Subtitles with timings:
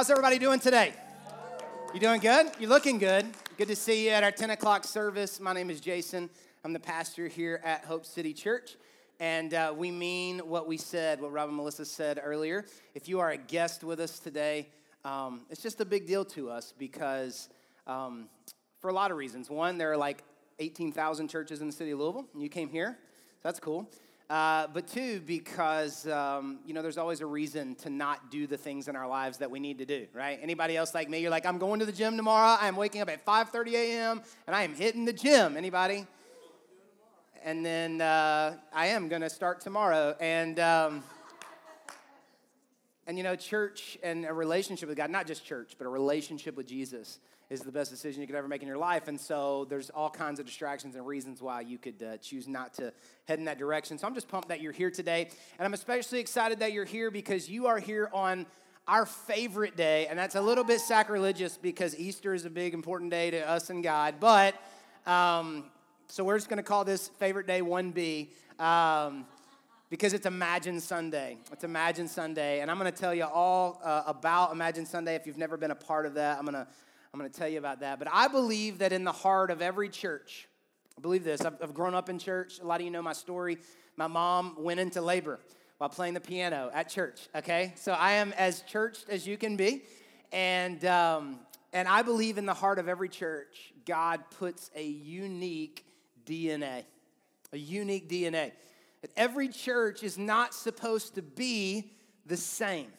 [0.00, 0.94] How's everybody doing today?
[1.92, 2.52] You doing good?
[2.58, 3.26] You looking good?
[3.58, 5.38] Good to see you at our 10 o'clock service.
[5.38, 6.30] My name is Jason.
[6.64, 8.76] I'm the pastor here at Hope City Church.
[9.18, 12.64] And uh, we mean what we said, what Rob and Melissa said earlier.
[12.94, 14.68] If you are a guest with us today,
[15.04, 17.50] um, it's just a big deal to us because
[17.86, 18.30] um,
[18.80, 19.50] for a lot of reasons.
[19.50, 20.24] One, there are like
[20.60, 22.96] 18,000 churches in the city of Louisville, and you came here.
[23.02, 23.86] So that's cool.
[24.30, 28.56] Uh, but two, because um, you know, there's always a reason to not do the
[28.56, 30.38] things in our lives that we need to do, right?
[30.40, 31.18] Anybody else like me?
[31.18, 32.56] You're like, I'm going to the gym tomorrow.
[32.60, 34.22] I'm waking up at 5:30 a.m.
[34.46, 35.56] and I am hitting the gym.
[35.56, 36.06] Anybody?
[37.42, 40.14] And then uh, I am going to start tomorrow.
[40.20, 41.02] And um,
[43.08, 46.56] and you know, church and a relationship with God, not just church, but a relationship
[46.56, 47.18] with Jesus
[47.50, 49.08] is the best decision you could ever make in your life.
[49.08, 52.72] And so there's all kinds of distractions and reasons why you could uh, choose not
[52.74, 52.92] to
[53.26, 53.98] head in that direction.
[53.98, 55.28] So I'm just pumped that you're here today.
[55.58, 58.46] And I'm especially excited that you're here because you are here on
[58.86, 60.06] our favorite day.
[60.06, 63.68] And that's a little bit sacrilegious because Easter is a big, important day to us
[63.68, 64.14] and God.
[64.20, 64.54] But
[65.04, 65.64] um,
[66.06, 68.28] so we're just going to call this favorite day 1B.
[68.60, 69.26] Um,
[69.88, 71.36] because it's Imagine Sunday.
[71.50, 72.60] It's Imagine Sunday.
[72.60, 75.16] And I'm going to tell you all uh, about Imagine Sunday.
[75.16, 76.68] If you've never been a part of that, I'm going to
[77.12, 77.98] I'm going to tell you about that.
[77.98, 80.48] But I believe that in the heart of every church,
[80.96, 81.40] I believe this.
[81.40, 82.60] I've, I've grown up in church.
[82.60, 83.58] A lot of you know my story.
[83.96, 85.40] My mom went into labor
[85.78, 87.72] while playing the piano at church, okay?
[87.74, 89.82] So I am as churched as you can be.
[90.30, 91.40] And, um,
[91.72, 95.84] and I believe in the heart of every church, God puts a unique
[96.24, 96.84] DNA,
[97.52, 98.52] a unique DNA.
[99.00, 101.90] That every church is not supposed to be
[102.26, 102.92] the same.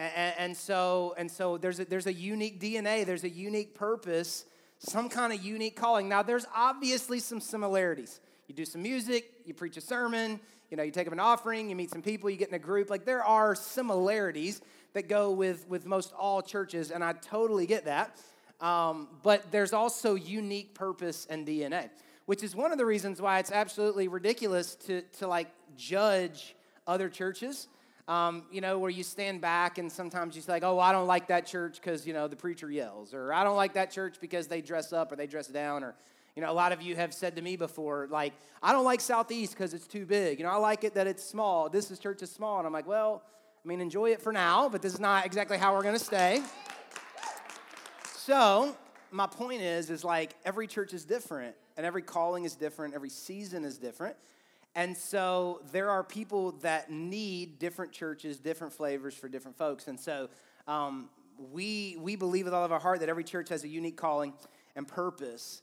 [0.00, 4.46] And, and, so, and so there's a, there's a unique DNA, there's a unique purpose,
[4.78, 6.08] some kind of unique calling.
[6.08, 8.18] Now, there's obviously some similarities.
[8.48, 10.40] You do some music, you preach a sermon,
[10.70, 12.58] you know, you take up an offering, you meet some people, you get in a
[12.58, 12.88] group.
[12.88, 14.62] Like there are similarities
[14.94, 18.18] that go with, with most all churches, and I totally get that.
[18.62, 21.90] Um, but there's also unique purpose and DNA,
[22.24, 26.56] which is one of the reasons why it's absolutely ridiculous to, to like judge
[26.86, 27.68] other churches
[28.08, 31.06] um, you know, where you stand back and sometimes you say, like, oh, I don't
[31.06, 34.16] like that church because, you know, the preacher yells, or I don't like that church
[34.20, 35.94] because they dress up or they dress down, or,
[36.34, 39.00] you know, a lot of you have said to me before, like, I don't like
[39.00, 40.38] Southeast because it's too big.
[40.38, 41.68] You know, I like it that it's small.
[41.68, 42.58] This is church is small.
[42.58, 43.22] And I'm like, well,
[43.64, 46.04] I mean, enjoy it for now, but this is not exactly how we're going to
[46.04, 46.42] stay.
[48.16, 48.76] So,
[49.10, 53.10] my point is, is like every church is different, and every calling is different, every
[53.10, 54.16] season is different.
[54.74, 59.88] And so there are people that need different churches, different flavors for different folks.
[59.88, 60.28] And so
[60.68, 61.08] um,
[61.52, 64.32] we, we believe with all of our heart that every church has a unique calling
[64.76, 65.62] and purpose.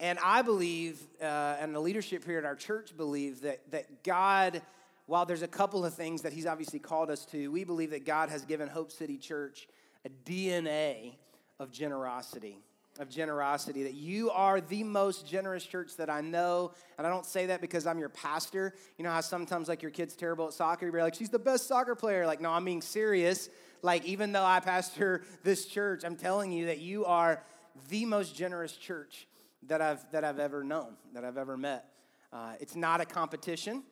[0.00, 4.60] And I believe, uh, and the leadership here at our church believe that, that God,
[5.06, 8.04] while there's a couple of things that He's obviously called us to, we believe that
[8.04, 9.68] God has given Hope City Church
[10.04, 11.14] a DNA
[11.58, 12.58] of generosity
[13.02, 16.72] of generosity, that you are the most generous church that I know.
[16.96, 18.74] And I don't say that because I'm your pastor.
[18.96, 21.66] You know how sometimes, like, your kid's terrible at soccer, you're like, she's the best
[21.66, 22.26] soccer player.
[22.26, 23.50] Like, no, I'm being serious.
[23.82, 27.42] Like, even though I pastor this church, I'm telling you that you are
[27.90, 29.26] the most generous church
[29.66, 31.86] that I've, that I've ever known, that I've ever met.
[32.32, 33.82] Uh, it's not a competition.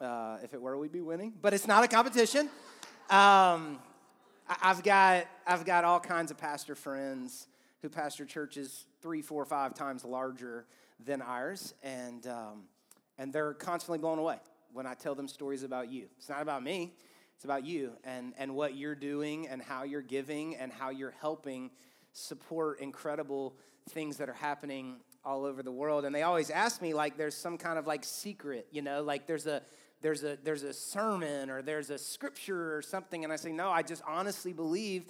[0.00, 2.48] Uh, if it were, we'd be winning, but it's not a competition.
[3.10, 3.80] Um,
[4.62, 7.48] I've got, I've got all kinds of pastor friends
[7.82, 10.66] who pastor churches three, four, five times larger
[11.04, 12.64] than ours, and, um,
[13.18, 14.38] and they're constantly blown away
[14.72, 16.06] when I tell them stories about you.
[16.18, 16.94] It's not about me,
[17.34, 21.14] it's about you and, and what you're doing and how you're giving and how you're
[21.20, 21.70] helping
[22.12, 23.54] support incredible
[23.90, 26.04] things that are happening all over the world.
[26.04, 29.26] And they always ask me like there's some kind of like secret, you know, like
[29.26, 29.62] there's a
[30.00, 33.24] there's a there's a sermon or there's a scripture or something.
[33.24, 35.04] And I say, no, I just honestly believe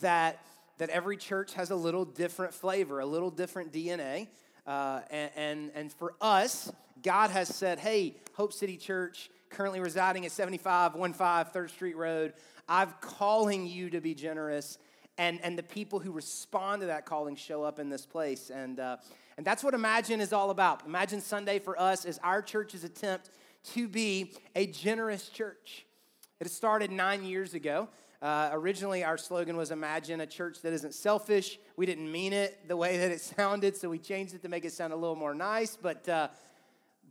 [0.00, 0.44] that
[0.78, 4.28] that every church has a little different flavor, a little different DNA.
[4.66, 6.72] Uh, and, and, and for us,
[7.02, 12.32] God has said, hey, Hope City Church, currently residing at 7515 3rd Street Road,
[12.68, 14.78] I'm calling you to be generous.
[15.18, 18.50] And, and the people who respond to that calling show up in this place.
[18.50, 18.96] And, uh,
[19.36, 20.86] and that's what Imagine is all about.
[20.86, 23.30] Imagine Sunday for us is our church's attempt
[23.74, 25.86] to be a generous church.
[26.40, 27.88] It started nine years ago.
[28.22, 31.58] Uh, originally, our slogan was Imagine a church that isn't selfish.
[31.76, 34.64] We didn't mean it the way that it sounded, so we changed it to make
[34.64, 35.76] it sound a little more nice.
[35.76, 36.28] But, uh,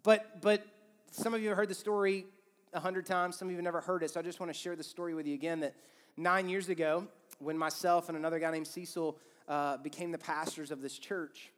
[0.04, 0.66] but, but
[1.12, 2.28] some of you have heard the story
[2.74, 4.58] a hundred times, some of you have never heard it, so I just want to
[4.58, 5.76] share the story with you again that
[6.16, 7.06] nine years ago,
[7.40, 9.18] when myself and another guy named Cecil
[9.50, 11.52] uh, became the pastors of this church,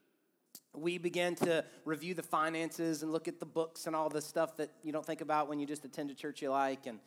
[0.75, 4.57] we began to review the finances and look at the books and all the stuff
[4.57, 6.87] that you don't think about when you just attend a church you like.
[6.87, 6.97] And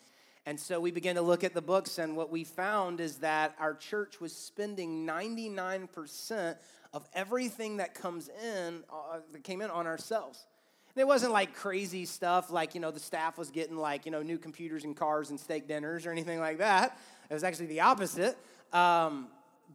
[0.47, 3.57] And so we began to look at the books, and what we found is that
[3.59, 6.57] our church was spending 99%
[6.93, 10.47] of everything that comes in, uh, that came in on ourselves.
[10.95, 14.13] And it wasn't like crazy stuff like, you know, the staff was getting like, you
[14.13, 16.97] know, new computers and cars and steak dinners or anything like that.
[17.29, 18.39] It was actually the opposite.
[18.73, 19.27] Um,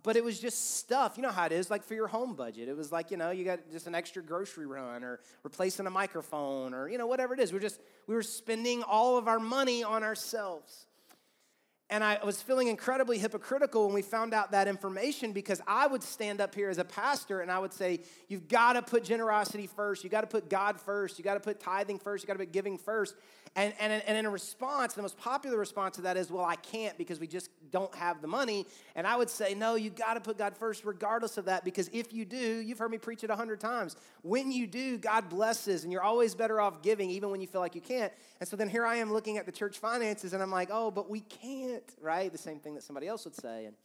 [0.03, 1.13] but it was just stuff.
[1.15, 2.67] You know how it is, like for your home budget.
[2.67, 5.91] It was like, you know, you got just an extra grocery run or replacing a
[5.91, 7.53] microphone or, you know, whatever it is.
[7.53, 10.87] We're just, we were spending all of our money on ourselves.
[11.91, 16.01] And I was feeling incredibly hypocritical when we found out that information because I would
[16.01, 17.99] stand up here as a pastor and I would say,
[18.29, 20.01] You've got to put generosity first.
[20.05, 21.17] You got to put God first.
[21.17, 22.23] You got to put tithing first.
[22.23, 23.15] You got to put giving first.
[23.57, 26.55] And, and, and in a response, the most popular response to that is, Well, I
[26.55, 28.65] can't because we just don't have the money.
[28.95, 31.89] And I would say, No, you got to put God first regardless of that because
[31.91, 33.97] if you do, you've heard me preach it a hundred times.
[34.21, 37.59] When you do, God blesses and you're always better off giving even when you feel
[37.59, 38.13] like you can't.
[38.39, 40.89] And so then here I am looking at the church finances and I'm like, Oh,
[40.89, 42.31] but we can't right?
[42.31, 43.65] The same thing that somebody else would say.
[43.65, 43.75] And,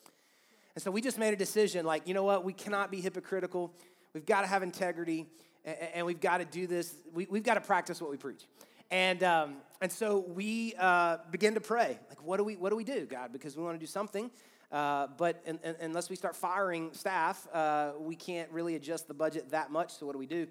[0.77, 2.45] and so we just made a decision like, you know what?
[2.45, 3.73] We cannot be hypocritical.
[4.13, 5.27] We've got to have integrity,
[5.65, 6.95] and, and we've got to do this.
[7.13, 8.45] We, we've got to practice what we preach.
[8.91, 11.99] And, um, and so we uh, begin to pray.
[12.09, 13.33] Like, what do we, what do, we do, God?
[13.33, 14.31] Because we want to do something.
[14.71, 19.15] Uh, but in, in, unless we start firing staff, uh, we can't really adjust the
[19.15, 19.93] budget that much.
[19.93, 20.47] So, what do we do?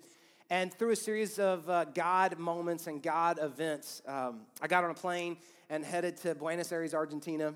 [0.49, 4.91] And through a series of uh, God moments and God events, um, I got on
[4.91, 5.37] a plane
[5.69, 7.53] and headed to Buenos Aires, Argentina,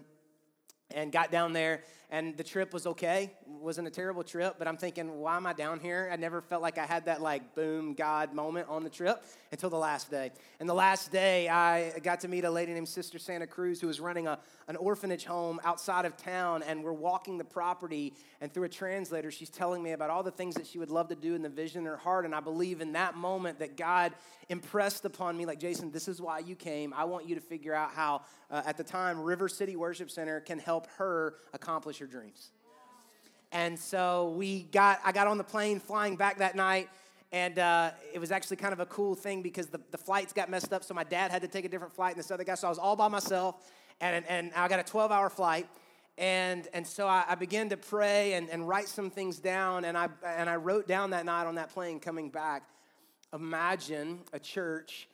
[0.92, 3.32] and got down there and the trip was okay.
[3.42, 6.10] It wasn't a terrible trip but i'm thinking why am i down here?
[6.12, 9.70] I never felt like i had that like boom god moment on the trip until
[9.70, 10.32] the last day.
[10.60, 13.88] And the last day i got to meet a lady named sister santa cruz who
[13.88, 18.54] was running a, an orphanage home outside of town and we're walking the property and
[18.54, 21.16] through a translator she's telling me about all the things that she would love to
[21.16, 24.14] do in the vision in her heart and i believe in that moment that god
[24.50, 26.94] impressed upon me like jason this is why you came.
[26.94, 28.22] I want you to figure out how
[28.52, 32.50] uh, at the time river city worship center can help her accomplish her dreams.
[33.52, 36.90] And so we got i got on the plane flying back that night
[37.32, 40.50] and uh, it was actually kind of a cool thing because the, the flights got
[40.50, 42.56] messed up so my dad had to take a different flight and this other guy
[42.56, 43.56] so i was all by myself
[44.02, 45.68] and, and i got a 12 hour flight
[46.18, 49.98] and, and so I, I began to pray and, and write some things down and
[49.98, 52.64] I, and I wrote down that night on that plane coming back
[53.34, 55.08] imagine a church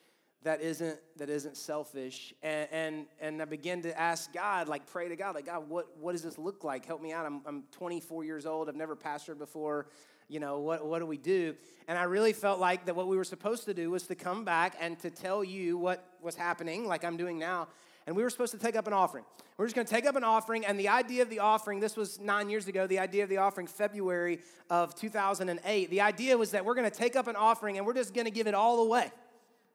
[0.46, 2.34] that isn't that isn't selfish.
[2.42, 5.88] And, and and i begin to ask god like pray to god like god what
[6.00, 6.86] what does this look like?
[6.86, 7.26] Help me out.
[7.26, 8.70] I'm, I'm 24 years old.
[8.70, 9.88] I've never pastored before.
[10.28, 11.56] You know what, what do we do?
[11.88, 14.46] And i really felt like that what we were supposed to do was to come
[14.46, 17.68] back and to tell you what was happening like i'm doing now.
[18.08, 19.26] And we were supposed to take up an offering.
[19.58, 21.96] We're just going to take up an offering and the idea of the offering this
[21.98, 26.52] was nine years ago the idea of the offering february of 2008 the idea was
[26.52, 28.54] that we're going to take up an offering and we're just going to give it
[28.54, 29.12] all away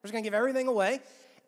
[0.03, 1.01] we're just going to give everything away.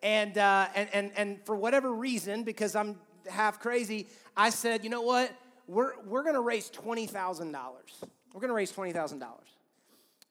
[0.03, 4.07] And, uh, and, and, and for whatever reason, because I'm half crazy,
[4.37, 5.31] I said, you know what?
[5.67, 7.51] We're, we're going to raise $20,000.
[7.51, 9.23] We're going to raise $20,000.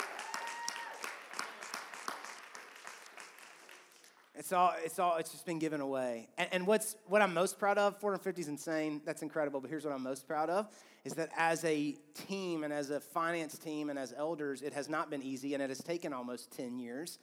[4.41, 6.27] It's all, it's all, it's just been given away.
[6.37, 9.01] And, and what's, what I'm most proud of, 450 is insane.
[9.05, 9.61] That's incredible.
[9.61, 10.67] But here's what I'm most proud of
[11.03, 11.95] is that as a
[12.27, 15.61] team and as a finance team and as elders, it has not been easy and
[15.61, 17.19] it has taken almost 10 years.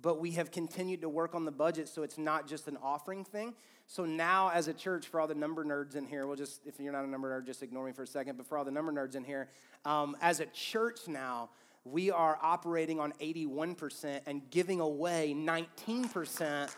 [0.00, 3.24] But we have continued to work on the budget so it's not just an offering
[3.24, 3.54] thing.
[3.90, 6.78] So now, as a church, for all the number nerds in here, we'll just, if
[6.78, 8.36] you're not a number nerd, just ignore me for a second.
[8.36, 9.48] But for all the number nerds in here,
[9.84, 11.50] um, as a church now,
[11.84, 16.72] we are operating on 81% and giving away 19%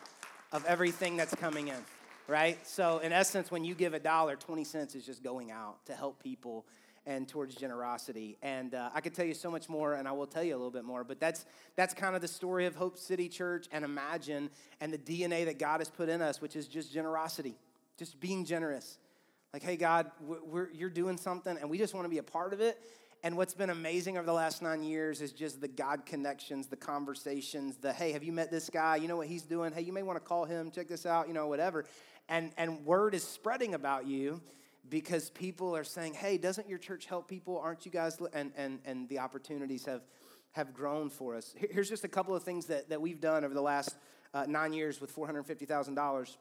[0.52, 1.76] of everything that's coming in,
[2.28, 2.66] right?
[2.66, 5.92] So, in essence, when you give a dollar, 20 cents is just going out to
[5.92, 6.64] help people
[7.06, 8.36] and towards generosity.
[8.42, 10.58] And uh, I could tell you so much more, and I will tell you a
[10.58, 11.44] little bit more, but that's,
[11.76, 15.58] that's kind of the story of Hope City Church and Imagine and the DNA that
[15.58, 17.54] God has put in us, which is just generosity,
[17.98, 18.98] just being generous.
[19.52, 22.52] Like, hey, God, we're, you're doing something, and we just want to be a part
[22.52, 22.78] of it.
[23.24, 26.76] And what's been amazing over the last nine years is just the God connections, the
[26.76, 28.96] conversations, the hey, have you met this guy?
[28.96, 29.72] You know what he's doing?
[29.72, 31.84] Hey, you may want to call him, check this out, you know, whatever.
[32.28, 34.40] And, and word is spreading about you
[34.88, 37.58] because people are saying, hey, doesn't your church help people?
[37.58, 38.18] Aren't you guys?
[38.32, 40.02] And, and, and the opportunities have,
[40.52, 41.54] have grown for us.
[41.56, 43.96] Here's just a couple of things that, that we've done over the last
[44.34, 46.36] uh, nine years with $450,000.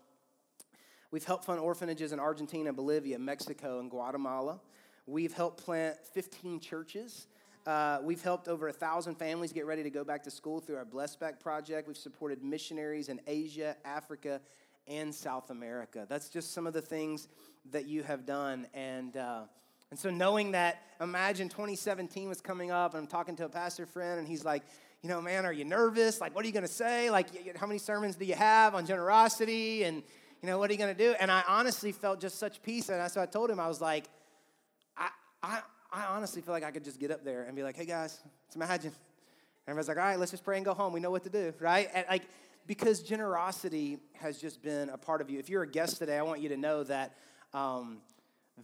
[1.12, 4.62] We've helped fund orphanages in Argentina, Bolivia, Mexico, and Guatemala.
[5.06, 7.28] We've helped plant 15 churches.
[7.66, 10.78] Uh, we've helped over a thousand families get ready to go back to school through
[10.78, 11.88] our Bless Back project.
[11.88, 14.42] We've supported missionaries in Asia, Africa,
[14.92, 16.06] and South America.
[16.08, 17.28] That's just some of the things
[17.72, 18.68] that you have done.
[18.74, 19.44] And, uh,
[19.90, 23.86] and so, knowing that, imagine 2017 was coming up, and I'm talking to a pastor
[23.86, 24.64] friend, and he's like,
[25.02, 26.22] you know, man, are you nervous?
[26.22, 27.10] Like, what are you going to say?
[27.10, 29.84] Like, how many sermons do you have on generosity?
[29.84, 30.04] And,
[30.42, 31.16] you know, what are you going to do?
[31.20, 32.90] And I honestly felt just such peace.
[32.90, 34.10] And so I told him, I was like,
[35.44, 37.86] I, I honestly feel like I could just get up there and be like, hey
[37.86, 38.92] guys, let's imagine.
[39.68, 40.94] Everybody's like, all right, let's just pray and go home.
[40.94, 41.90] We know what to do, right?
[41.94, 42.24] And like,
[42.68, 45.40] because generosity has just been a part of you.
[45.40, 47.16] If you're a guest today, I want you to know that
[47.54, 47.98] um,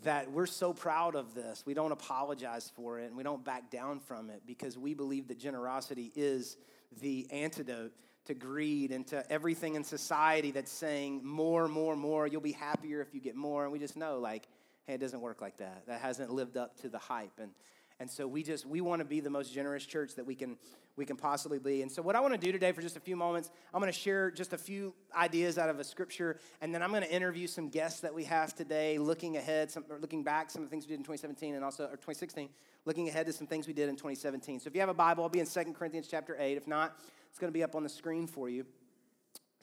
[0.03, 1.63] that we're so proud of this.
[1.65, 5.27] We don't apologize for it and we don't back down from it because we believe
[5.29, 6.57] that generosity is
[7.01, 7.93] the antidote
[8.25, 12.27] to greed and to everything in society that's saying more, more, more.
[12.27, 13.63] You'll be happier if you get more.
[13.63, 14.47] And we just know, like,
[14.87, 15.83] Hey, it doesn't work like that.
[15.87, 17.39] That hasn't lived up to the hype.
[17.41, 17.51] And,
[17.99, 20.57] and so we just we want to be the most generous church that we can
[20.95, 21.81] we can possibly be.
[21.81, 23.91] And so what I want to do today for just a few moments, I'm going
[23.91, 27.11] to share just a few ideas out of a scripture, and then I'm going to
[27.11, 30.71] interview some guests that we have today, looking ahead, some, looking back, some of the
[30.71, 32.49] things we did in 2017 and also or 2016,
[32.85, 34.59] looking ahead to some things we did in 2017.
[34.59, 36.57] So if you have a Bible, I'll be in 2 Corinthians chapter 8.
[36.57, 36.97] If not,
[37.29, 38.65] it's going to be up on the screen for you.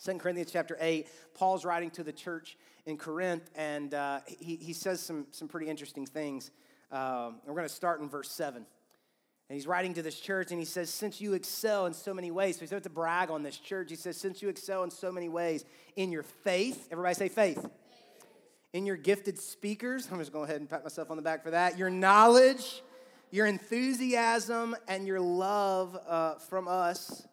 [0.05, 4.73] 2 Corinthians chapter 8, Paul's writing to the church in Corinth, and uh, he, he
[4.73, 6.51] says some, some pretty interesting things.
[6.91, 8.57] Um, we're going to start in verse 7.
[8.57, 12.31] And he's writing to this church, and he says, Since you excel in so many
[12.31, 13.91] ways, so he's about to brag on this church.
[13.91, 15.65] He says, Since you excel in so many ways,
[15.97, 17.61] in your faith, everybody say faith.
[17.61, 17.71] faith.
[18.73, 21.51] In your gifted speakers, I'm just going ahead and pat myself on the back for
[21.51, 21.79] that.
[21.79, 22.83] Your knowledge,
[23.31, 27.27] your enthusiasm, and your love uh, from us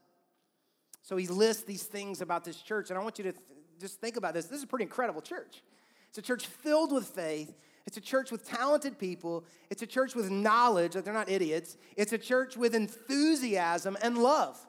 [1.11, 3.43] so he lists these things about this church, and I want you to th-
[3.81, 4.45] just think about this.
[4.45, 5.61] This is a pretty incredible church.
[6.07, 7.53] It's a church filled with faith.
[7.87, 9.45] It's a church with talented people.
[9.69, 11.77] It's a church with knowledge, that they're not idiots.
[11.97, 14.59] It's a church with enthusiasm and love.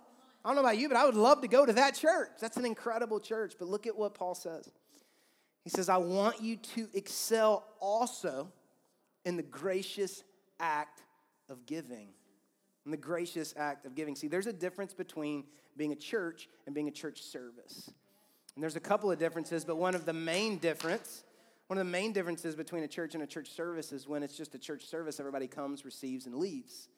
[0.44, 2.30] I don't know about you, but I would love to go to that church.
[2.40, 3.54] That's an incredible church.
[3.58, 4.70] But look at what Paul says.
[5.62, 8.50] He says, I want you to excel also
[9.24, 10.24] in the gracious
[10.58, 11.02] act
[11.48, 12.08] of giving.
[12.84, 14.16] In the gracious act of giving.
[14.16, 15.44] See, there's a difference between
[15.76, 17.88] being a church and being a church service.
[18.56, 21.22] And there's a couple of differences, but one of the main difference,
[21.68, 24.36] one of the main differences between a church and a church service is when it's
[24.36, 26.88] just a church service, everybody comes, receives, and leaves.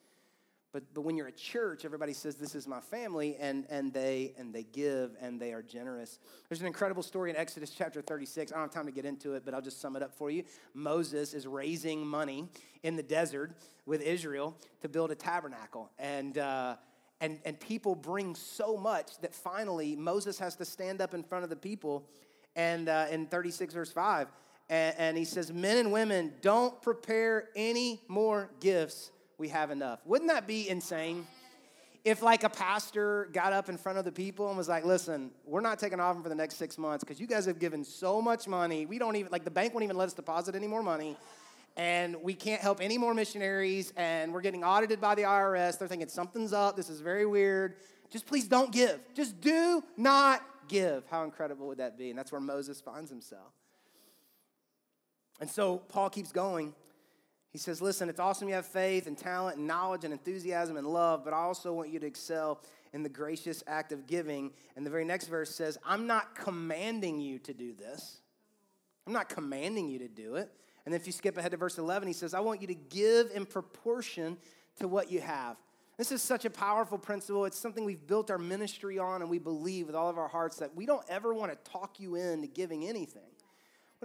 [0.75, 4.33] But, but when you're a church, everybody says, This is my family, and, and, they,
[4.37, 6.19] and they give and they are generous.
[6.49, 8.51] There's an incredible story in Exodus chapter 36.
[8.51, 10.29] I don't have time to get into it, but I'll just sum it up for
[10.29, 10.43] you.
[10.73, 12.49] Moses is raising money
[12.83, 13.53] in the desert
[13.85, 15.91] with Israel to build a tabernacle.
[15.97, 16.75] And, uh,
[17.21, 21.45] and, and people bring so much that finally Moses has to stand up in front
[21.45, 22.05] of the people
[22.57, 24.27] and uh, in 36 verse 5
[24.69, 29.99] and, and he says men and women don't prepare any more gifts we have enough
[30.05, 31.25] wouldn't that be insane
[32.03, 35.31] if like a pastor got up in front of the people and was like listen
[35.45, 38.21] we're not taking off for the next six months because you guys have given so
[38.21, 40.83] much money we don't even like the bank won't even let us deposit any more
[40.83, 41.17] money
[41.77, 45.77] and we can't help any more missionaries, and we're getting audited by the IRS.
[45.77, 47.75] They're thinking something's up, this is very weird.
[48.09, 48.99] Just please don't give.
[49.13, 51.03] Just do not give.
[51.09, 52.09] How incredible would that be?
[52.09, 53.51] And that's where Moses finds himself.
[55.39, 56.73] And so Paul keeps going.
[57.51, 60.87] He says, Listen, it's awesome you have faith and talent and knowledge and enthusiasm and
[60.87, 62.61] love, but I also want you to excel
[62.93, 64.51] in the gracious act of giving.
[64.75, 68.17] And the very next verse says, I'm not commanding you to do this.
[69.07, 70.51] I'm not commanding you to do it.
[70.85, 72.75] And then if you skip ahead to verse 11, he says, I want you to
[72.75, 74.37] give in proportion
[74.79, 75.57] to what you have.
[75.97, 77.45] This is such a powerful principle.
[77.45, 80.57] It's something we've built our ministry on, and we believe with all of our hearts
[80.57, 83.21] that we don't ever want to talk you into giving anything.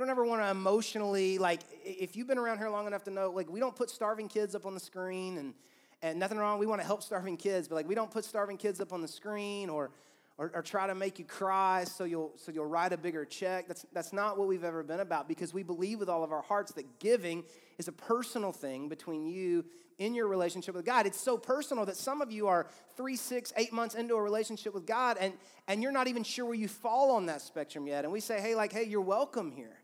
[0.01, 3.11] We don't ever want to emotionally, like, if you've been around here long enough to
[3.11, 5.53] know, like, we don't put starving kids up on the screen and,
[6.01, 6.59] and nothing wrong.
[6.59, 9.03] We want to help starving kids, but like, we don't put starving kids up on
[9.03, 9.91] the screen or,
[10.39, 13.69] or, or, try to make you cry so you'll, so you'll write a bigger check.
[13.69, 16.41] That's, that's not what we've ever been about because we believe with all of our
[16.41, 17.45] hearts that giving
[17.77, 19.67] is a personal thing between you
[19.99, 21.05] in your relationship with God.
[21.05, 24.73] It's so personal that some of you are three, six, eight months into a relationship
[24.73, 25.35] with God and,
[25.69, 28.05] and you're not even sure where you fall on that spectrum yet.
[28.05, 29.80] And we say, hey, like, hey, you're welcome here.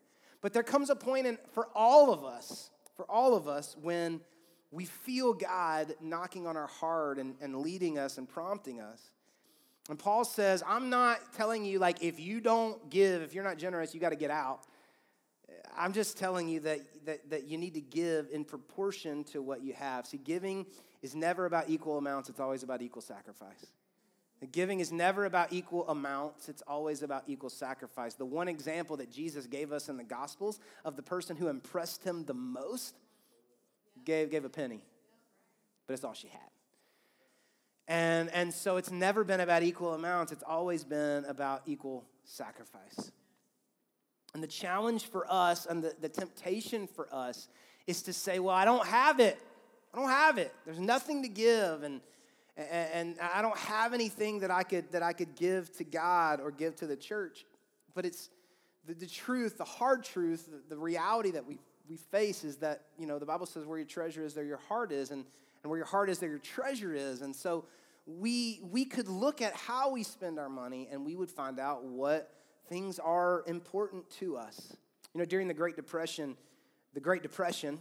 [0.46, 4.20] But there comes a point in, for all of us, for all of us, when
[4.70, 9.10] we feel God knocking on our heart and, and leading us and prompting us.
[9.90, 13.58] And Paul says, I'm not telling you, like, if you don't give, if you're not
[13.58, 14.60] generous, you got to get out.
[15.76, 19.64] I'm just telling you that, that, that you need to give in proportion to what
[19.64, 20.06] you have.
[20.06, 20.64] See, giving
[21.02, 23.66] is never about equal amounts, it's always about equal sacrifice.
[24.40, 28.14] The giving is never about equal amounts, it's always about equal sacrifice.
[28.14, 32.04] The one example that Jesus gave us in the Gospels of the person who impressed
[32.04, 32.96] him the most
[34.04, 34.82] gave, gave a penny,
[35.86, 36.40] but it's all she had.
[37.88, 43.12] And, and so it's never been about equal amounts, it's always been about equal sacrifice.
[44.34, 47.48] And the challenge for us and the, the temptation for us
[47.86, 49.38] is to say, well, I don't have it.
[49.94, 50.52] I don't have it.
[50.66, 51.84] There's nothing to give.
[51.84, 52.02] And,
[52.56, 56.50] and, I don't have anything that I, could, that I could give to God or
[56.50, 57.44] give to the church.
[57.94, 58.30] But it's
[58.86, 61.58] the, the truth, the hard truth, the, the reality that we,
[61.88, 64.60] we face is that, you know, the Bible says where your treasure is, there your
[64.68, 65.10] heart is.
[65.10, 65.24] And
[65.66, 67.22] and where your heart is, there your treasure is.
[67.22, 67.64] And so
[68.06, 71.82] we, we could look at how we spend our money and we would find out
[71.82, 72.30] what
[72.68, 74.76] things are important to us.
[75.12, 76.36] You know, during the Great Depression,
[76.94, 77.80] the Great Depression,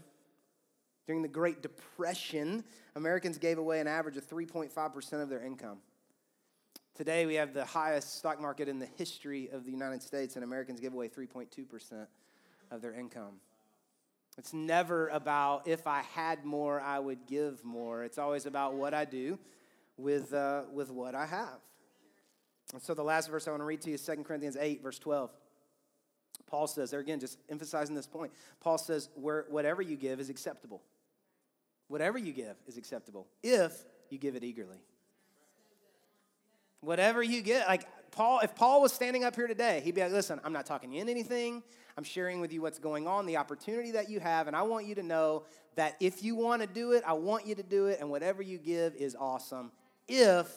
[1.06, 2.64] during the Great Depression,
[2.96, 5.78] Americans gave away an average of 3.5% of their income.
[6.96, 10.44] Today, we have the highest stock market in the history of the United States, and
[10.44, 12.08] Americans give away 3.2%
[12.72, 13.34] of their income.
[14.38, 18.04] It's never about if I had more, I would give more.
[18.04, 19.38] It's always about what I do
[19.98, 21.60] with, uh, with what I have.
[22.74, 24.82] And so the last verse I want to read to you is 2 Corinthians 8,
[24.82, 25.32] verse 12.
[26.48, 28.32] Paul says, there again, just emphasizing this point.
[28.60, 30.82] Paul says, Where, whatever you give is acceptable.
[31.88, 34.78] Whatever you give is acceptable if you give it eagerly.
[36.82, 40.12] Whatever you get, like Paul, if Paul was standing up here today, he'd be like,
[40.12, 41.64] listen, I'm not talking you in anything.
[41.98, 44.86] I'm sharing with you what's going on, the opportunity that you have, and I want
[44.86, 45.44] you to know
[45.76, 48.42] that if you want to do it, I want you to do it, and whatever
[48.42, 49.72] you give is awesome
[50.08, 50.50] if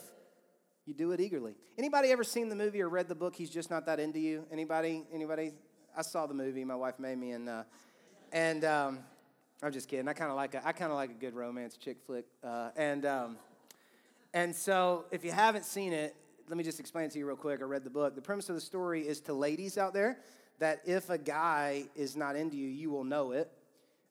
[0.85, 1.55] you do it eagerly.
[1.77, 3.35] Anybody ever seen the movie or read the book?
[3.35, 4.45] He's just not that into you.
[4.51, 5.05] Anybody?
[5.13, 5.53] Anybody?
[5.95, 6.65] I saw the movie.
[6.65, 7.63] My wife made me, and uh,
[8.31, 8.99] and um,
[9.61, 10.07] I'm just kidding.
[10.07, 12.69] I kind of like a, I kind of like a good romance chick flick, uh,
[12.77, 13.37] and um,
[14.33, 16.15] and so if you haven't seen it,
[16.47, 17.59] let me just explain to you real quick.
[17.61, 18.15] I read the book.
[18.15, 20.19] The premise of the story is to ladies out there
[20.59, 23.51] that if a guy is not into you, you will know it.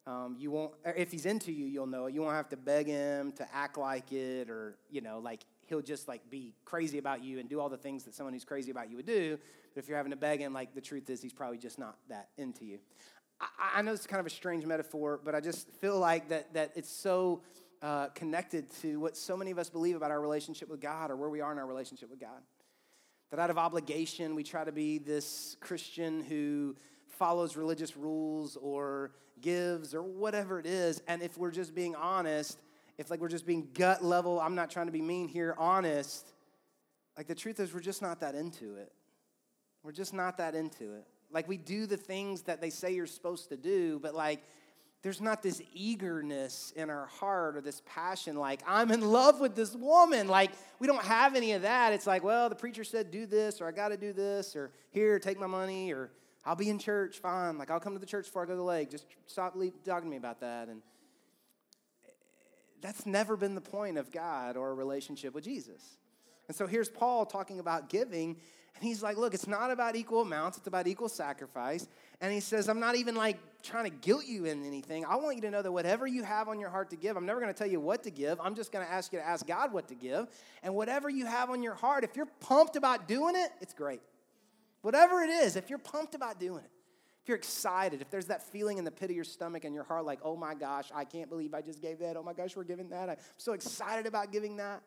[0.06, 2.14] Um, you won't, if he's into you, you'll know it.
[2.14, 5.82] You won't have to beg him to act like it, or you know, like he'll
[5.82, 8.70] just like be crazy about you and do all the things that someone who's crazy
[8.70, 9.38] about you would do.
[9.74, 11.96] But if you're having to beg him, like the truth is, he's probably just not
[12.08, 12.78] that into you.
[13.40, 13.46] I,
[13.76, 16.72] I know it's kind of a strange metaphor, but I just feel like that that
[16.74, 17.42] it's so
[17.82, 21.16] uh, connected to what so many of us believe about our relationship with God or
[21.16, 22.40] where we are in our relationship with God.
[23.30, 26.76] That out of obligation, we try to be this Christian who
[27.08, 31.02] follows religious rules or gives or whatever it is.
[31.06, 32.58] And if we're just being honest,
[32.96, 36.32] if like we're just being gut level, I'm not trying to be mean here, honest,
[37.16, 38.92] like the truth is we're just not that into it.
[39.82, 41.06] We're just not that into it.
[41.30, 44.42] Like we do the things that they say you're supposed to do, but like
[45.02, 49.54] there's not this eagerness in our heart or this passion like i'm in love with
[49.54, 50.28] this woman.
[50.28, 51.92] Like we don't have any of that.
[51.92, 54.72] It's like well the preacher said do this or i got to do this or
[54.90, 56.10] here take my money or
[56.44, 57.58] i'll be in church fine.
[57.58, 58.90] Like i'll come to the church before i go to the lake.
[58.90, 60.68] Just stop talking to me about that.
[60.68, 60.82] And
[62.04, 62.10] eh,
[62.80, 65.98] that's never been the point of god or a relationship with jesus.
[66.48, 68.36] And so here's paul talking about giving
[68.78, 71.88] and he's like, look, it's not about equal amounts, it's about equal sacrifice.
[72.20, 75.04] And he says, I'm not even like trying to guilt you in anything.
[75.04, 77.26] I want you to know that whatever you have on your heart to give, I'm
[77.26, 78.40] never going to tell you what to give.
[78.40, 80.28] I'm just going to ask you to ask God what to give.
[80.62, 84.00] And whatever you have on your heart, if you're pumped about doing it, it's great.
[84.82, 86.70] Whatever it is, if you're pumped about doing it,
[87.22, 89.84] if you're excited, if there's that feeling in the pit of your stomach and your
[89.84, 92.16] heart, like, oh my gosh, I can't believe I just gave that.
[92.16, 93.10] Oh my gosh, we're giving that.
[93.10, 94.82] I'm so excited about giving that.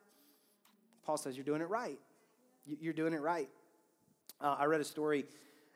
[1.04, 1.98] Paul says, You're doing it right.
[2.64, 3.48] You're doing it right.
[4.42, 5.24] Uh, I read a story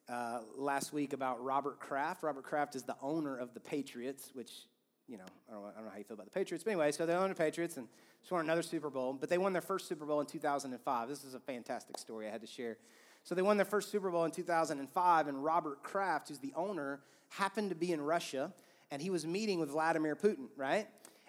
[0.09, 2.24] uh, last week about Robert Kraft.
[2.24, 4.50] Robert Kraft is the owner of the Patriots, which,
[5.07, 6.90] you know, I don't, I don't know how you feel about the Patriots, but anyway,
[6.90, 7.87] so they own the Patriots and
[8.22, 11.09] just won another Super Bowl, but they won their first Super Bowl in 2005.
[11.09, 12.76] This is a fantastic story I had to share.
[13.22, 17.02] So they won their first Super Bowl in 2005, and Robert Kraft, who's the owner,
[17.29, 18.52] happened to be in Russia,
[18.90, 20.88] and he was meeting with Vladimir Putin, right?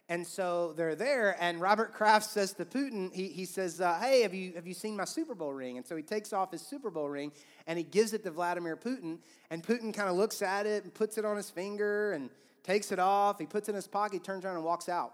[0.10, 4.22] And so they're there, and Robert Kraft says to Putin, he, he says, uh, Hey,
[4.22, 5.76] have you, have you seen my Super Bowl ring?
[5.78, 7.34] And so he takes off his Super Bowl ring
[7.65, 9.17] and he gives it to Vladimir Putin.
[9.50, 12.30] And Putin kind of looks at it and puts it on his finger and
[12.63, 13.38] takes it off.
[13.38, 15.13] He puts it in his pocket, turns around, and walks out.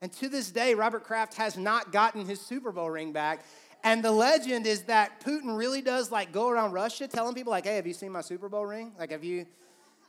[0.00, 3.44] And to this day, Robert Kraft has not gotten his Super Bowl ring back.
[3.82, 7.64] And the legend is that Putin really does like go around Russia telling people, like,
[7.64, 8.92] hey, have you seen my Super Bowl ring?
[8.98, 9.46] Like, have you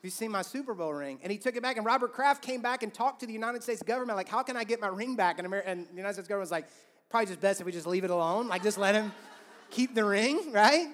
[0.04, 1.20] you seen my Super Bowl ring?
[1.24, 3.64] And he took it back, and Robert Kraft came back and talked to the United
[3.64, 5.38] States government, like, how can I get my ring back?
[5.40, 6.68] And, America, and the United States government was like,
[7.10, 9.12] probably just best if we just leave it alone, like, just let him
[9.70, 10.88] keep the ring, right?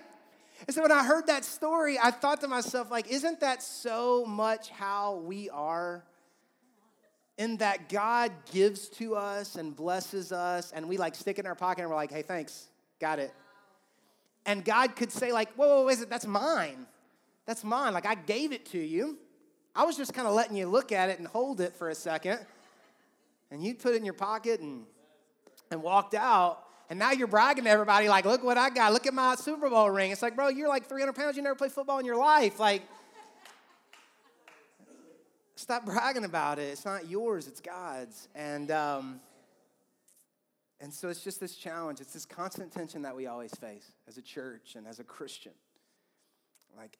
[0.67, 4.25] And so when I heard that story, I thought to myself, like, isn't that so
[4.25, 6.03] much how we are?
[7.37, 11.47] In that God gives to us and blesses us, and we like stick it in
[11.47, 12.69] our pocket and we're like, hey, thanks,
[13.01, 13.33] got it.
[14.45, 16.09] And God could say, like, whoa, whoa, is it?
[16.09, 16.85] That's mine.
[17.45, 17.93] That's mine.
[17.93, 19.17] Like I gave it to you.
[19.75, 21.95] I was just kind of letting you look at it and hold it for a
[21.95, 22.39] second.
[23.51, 24.86] And you put it in your pocket and,
[25.69, 26.62] and walked out.
[26.89, 28.93] And now you're bragging to everybody, like, look what I got.
[28.93, 30.12] Look at my Super Bowl ring.
[30.12, 31.36] It's like, bro, you're like 300 pounds.
[31.36, 32.60] You never played football in your life.
[32.60, 32.84] Like,
[35.55, 36.69] stop bragging about it.
[36.69, 38.27] It's not yours, it's God's.
[38.36, 39.19] And, um,
[40.79, 42.01] and so it's just this challenge.
[42.01, 45.53] It's this constant tension that we always face as a church and as a Christian.
[46.77, 46.97] Like,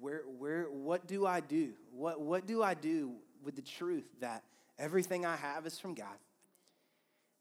[0.00, 1.72] where, where, what do I do?
[1.92, 4.42] What, what do I do with the truth that
[4.78, 6.18] everything I have is from God?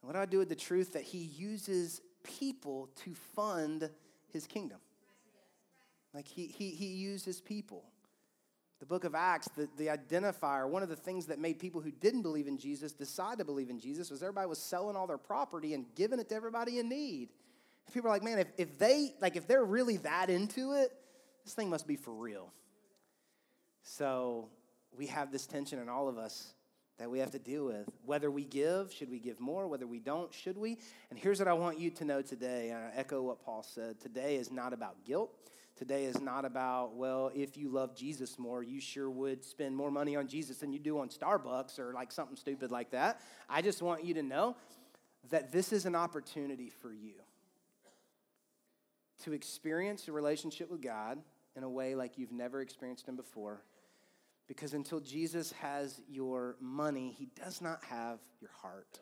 [0.01, 3.89] And what do I do with the truth that He uses people to fund
[4.31, 4.79] His kingdom?
[6.13, 7.83] Like He, he, he uses people.
[8.79, 11.91] The book of Acts, the, the identifier, one of the things that made people who
[11.91, 15.17] didn't believe in Jesus decide to believe in Jesus was everybody was selling all their
[15.17, 17.29] property and giving it to everybody in need.
[17.93, 20.91] People are like, man, if, if they like if they're really that into it,
[21.45, 22.51] this thing must be for real.
[23.83, 24.49] So
[24.97, 26.53] we have this tension in all of us
[26.97, 27.87] that we have to deal with.
[28.05, 29.67] Whether we give, should we give more?
[29.67, 30.79] Whether we don't, should we?
[31.09, 32.71] And here's what I want you to know today.
[32.71, 33.99] And I echo what Paul said.
[33.99, 35.31] Today is not about guilt.
[35.75, 39.91] Today is not about, well, if you love Jesus more, you sure would spend more
[39.91, 43.19] money on Jesus than you do on Starbucks or like something stupid like that.
[43.49, 44.55] I just want you to know
[45.29, 47.15] that this is an opportunity for you
[49.23, 51.19] to experience a relationship with God
[51.55, 53.63] in a way like you've never experienced Him before.
[54.47, 58.99] Because until Jesus has your money, He does not have your heart.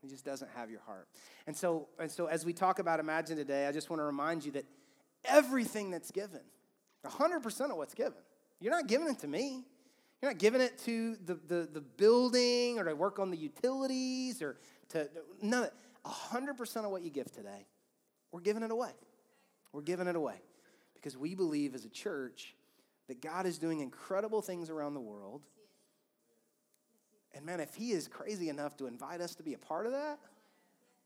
[0.00, 1.08] He just doesn't have your heart.
[1.46, 4.44] And so, and so as we talk about Imagine today, I just want to remind
[4.44, 4.64] you that
[5.24, 6.40] everything that's given,
[7.04, 8.18] 100% of what's given,
[8.60, 9.64] you're not giving it to me.
[10.22, 14.40] You're not giving it to the, the, the building or to work on the utilities
[14.40, 14.56] or
[14.90, 15.08] to,
[15.42, 15.68] none
[16.06, 17.66] 100% of what you give today,
[18.32, 18.92] we're giving it away.
[19.72, 20.36] We're giving it away
[21.06, 22.56] because we believe as a church
[23.06, 25.40] that God is doing incredible things around the world.
[27.32, 29.92] And man, if He is crazy enough to invite us to be a part of
[29.92, 30.18] that,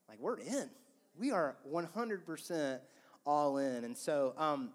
[0.08, 0.70] like we're in.
[1.18, 2.78] We are 100%
[3.26, 3.84] all in.
[3.84, 4.70] And so, um,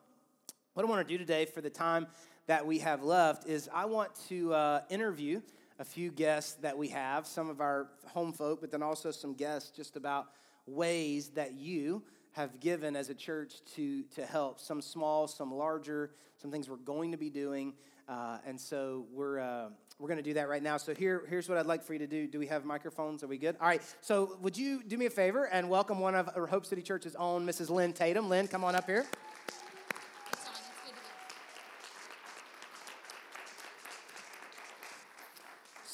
[0.75, 2.05] what I want to do today for the time
[2.45, 5.41] that we have left is I want to uh, interview
[5.79, 9.33] a few guests that we have, some of our home folk, but then also some
[9.33, 10.27] guests just about
[10.67, 12.03] ways that you
[12.35, 16.75] have given as a church to, to help, some small, some larger, some things we're
[16.75, 17.73] going to be doing.
[18.09, 19.69] Uh, and so we're, uh,
[19.99, 20.75] we're going to do that right now.
[20.75, 22.27] So here, here's what I'd like for you to do.
[22.27, 23.23] Do we have microphones?
[23.23, 23.55] Are we good?
[23.61, 23.81] All right.
[24.01, 27.45] So would you do me a favor and welcome one of Hope City Church's own,
[27.45, 27.69] Mrs.
[27.69, 28.27] Lynn Tatum.
[28.27, 29.05] Lynn, come on up here.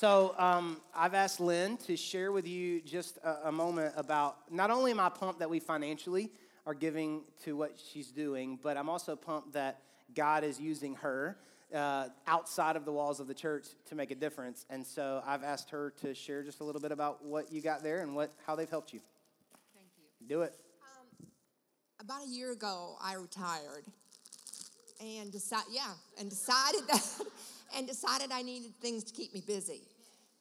[0.02, 4.72] So um, I've asked Lynn to share with you just a, a, moment about not
[4.72, 6.32] only am I pumped that we financially
[6.66, 9.84] are giving to what she's doing, but I'm also pumped that
[10.16, 11.38] God is using her
[11.72, 14.66] uh, outside of the walls of the church to make a difference.
[14.72, 17.84] And so I've asked her to share just a little bit about what you got
[17.84, 19.02] there and what how they've helped you.
[19.76, 20.28] Thank you.
[20.28, 20.56] Do it.
[20.82, 21.28] Um,
[22.00, 23.86] about a year ago, I retired
[25.00, 27.08] and decided, yeah, and decided that,
[27.76, 29.82] and decided I needed things to keep me busy.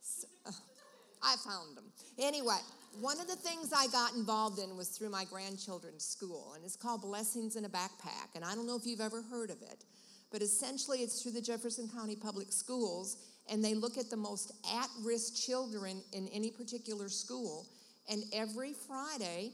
[0.01, 0.53] So, uh,
[1.23, 1.85] I found them.
[2.19, 2.59] Anyway,
[2.99, 6.77] one of the things I got involved in was through my grandchildren's school, and it's
[6.77, 8.35] called Blessings in a Backpack.
[8.35, 9.85] And I don't know if you've ever heard of it,
[10.33, 13.19] but essentially it's through the Jefferson County Public Schools,
[13.51, 17.67] and they look at the most at risk children in any particular school
[18.11, 19.53] And every Friday,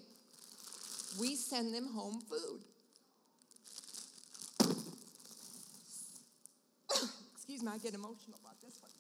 [1.21, 2.61] we send them home food.
[7.57, 8.91] Excuse me, I get emotional about this one.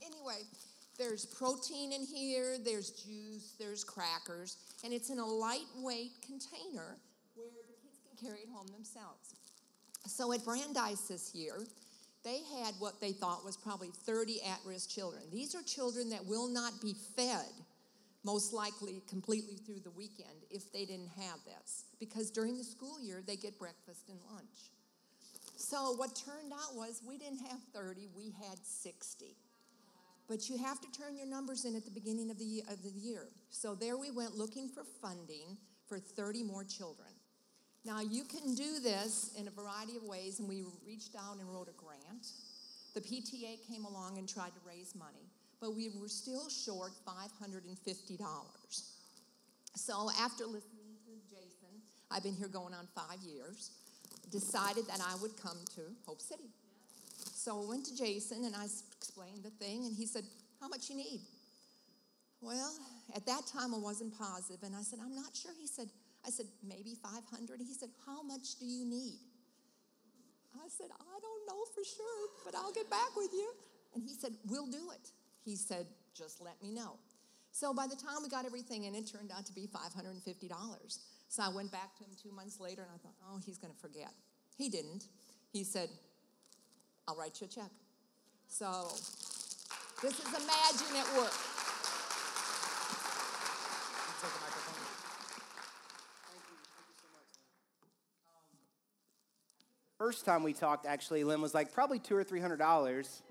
[0.00, 0.40] Anyway,
[0.96, 6.96] there's protein in here, there's juice, there's crackers, and it's in a lightweight container
[7.34, 9.34] where the kids can carry it home themselves.
[10.06, 11.58] So at Brandeis this year,
[12.24, 15.20] they had what they thought was probably 30 at risk children.
[15.30, 17.52] These are children that will not be fed,
[18.24, 21.84] most likely completely through the weekend, if they didn't have this.
[22.00, 24.70] Because during the school year, they get breakfast and lunch.
[25.56, 29.36] So what turned out was we didn't have 30, we had 60.
[30.28, 32.90] But you have to turn your numbers in at the beginning of the, of the
[32.90, 33.28] year.
[33.50, 35.56] So there we went looking for funding
[35.88, 37.08] for 30 more children.
[37.84, 41.48] Now, you can do this in a variety of ways, and we reached out and
[41.48, 42.26] wrote a grant.
[42.94, 48.18] The PTA came along and tried to raise money, but we were still short $550.
[49.76, 53.70] So, after listening to Jason, I've been here going on five years,
[54.30, 56.50] decided that I would come to Hope City.
[57.34, 60.24] So, I went to Jason and I explained the thing, and he said,
[60.60, 61.20] How much you need?
[62.40, 62.72] Well,
[63.14, 65.52] at that time I wasn't positive, and I said, I'm not sure.
[65.58, 65.88] He said,
[66.26, 67.60] I said, maybe 500.
[67.60, 69.18] He said, How much do you need?
[70.54, 73.52] I said, I don't know for sure, but I'll get back with you.
[73.94, 75.10] And he said, We'll do it.
[75.44, 76.98] He said, Just let me know.
[77.52, 80.98] So by the time we got everything in, it turned out to be $550.
[81.28, 83.72] So I went back to him two months later and I thought, Oh, he's going
[83.72, 84.12] to forget.
[84.56, 85.04] He didn't.
[85.52, 85.90] He said,
[87.08, 87.70] I'll write you a check.
[88.48, 88.88] So
[90.02, 91.32] this is Imagine at Work.
[99.98, 103.22] First time we talked, actually, Lynn was like, probably two or three hundred dollars.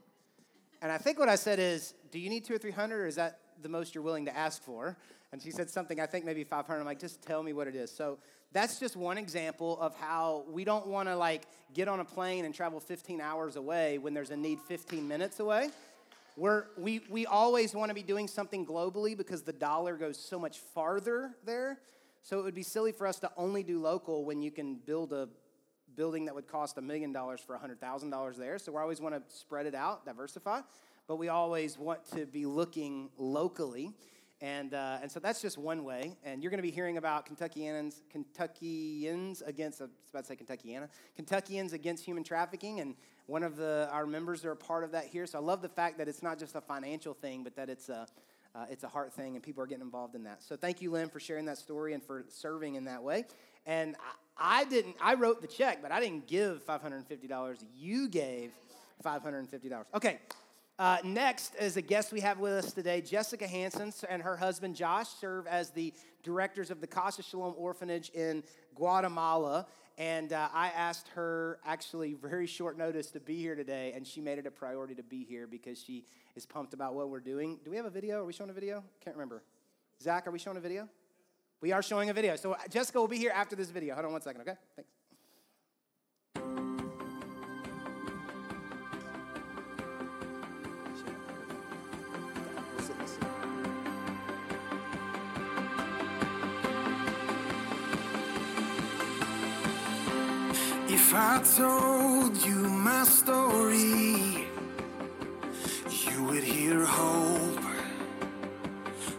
[0.81, 3.07] And I think what I said is, do you need two or three hundred, or
[3.07, 4.97] is that the most you're willing to ask for?
[5.31, 6.79] And she said something, I think maybe 500.
[6.79, 7.91] I'm like, just tell me what it is.
[7.91, 8.17] So
[8.53, 12.45] that's just one example of how we don't want to like get on a plane
[12.45, 15.69] and travel 15 hours away when there's a need 15 minutes away.
[16.37, 20.37] We're, we, we always want to be doing something globally because the dollar goes so
[20.39, 21.79] much farther there.
[22.21, 25.13] So it would be silly for us to only do local when you can build
[25.13, 25.29] a
[25.95, 28.57] building that would cost a million dollars for $100,000 there.
[28.57, 30.61] So we always want to spread it out, diversify,
[31.07, 33.93] but we always want to be looking locally.
[34.41, 36.17] And, uh, and so that's just one way.
[36.23, 40.35] And you're going to be hearing about Kentuckians, Kentuckians against, I was about to say
[40.35, 42.79] Kentuckiana, Kentuckians against human trafficking.
[42.81, 42.95] And
[43.27, 45.25] one of the, our members are a part of that here.
[45.25, 47.89] So I love the fact that it's not just a financial thing, but that it's
[47.89, 48.07] a,
[48.53, 50.43] uh, it's a heart thing and people are getting involved in that.
[50.43, 53.25] So thank you, Lynn, for sharing that story and for serving in that way.
[53.65, 53.95] And
[54.37, 57.63] I, I didn't, I wrote the check, but I didn't give $550.
[57.75, 58.51] You gave
[59.03, 59.85] $550.
[59.95, 60.19] Okay.
[60.77, 62.99] Uh, next is a guest we have with us today.
[62.99, 68.09] Jessica Hanson and her husband Josh serve as the directors of the Casa Shalom Orphanage
[68.09, 68.43] in
[68.75, 69.67] Guatemala.
[69.97, 74.19] And uh, I asked her actually very short notice to be here today, and she
[74.19, 76.03] made it a priority to be here because she
[76.35, 77.57] is pumped about what we're doing.
[77.63, 78.19] Do we have a video?
[78.19, 78.83] Are we showing a video?
[78.99, 79.43] Can't remember.
[80.03, 80.89] Zach, are we showing a video?
[81.61, 82.35] We are showing a video.
[82.35, 83.93] So Jessica will be here after this video.
[83.93, 84.55] Hold on one second, okay?
[84.75, 85.04] Thanks.
[101.17, 104.47] I told you my story,
[106.07, 107.63] you would hear hope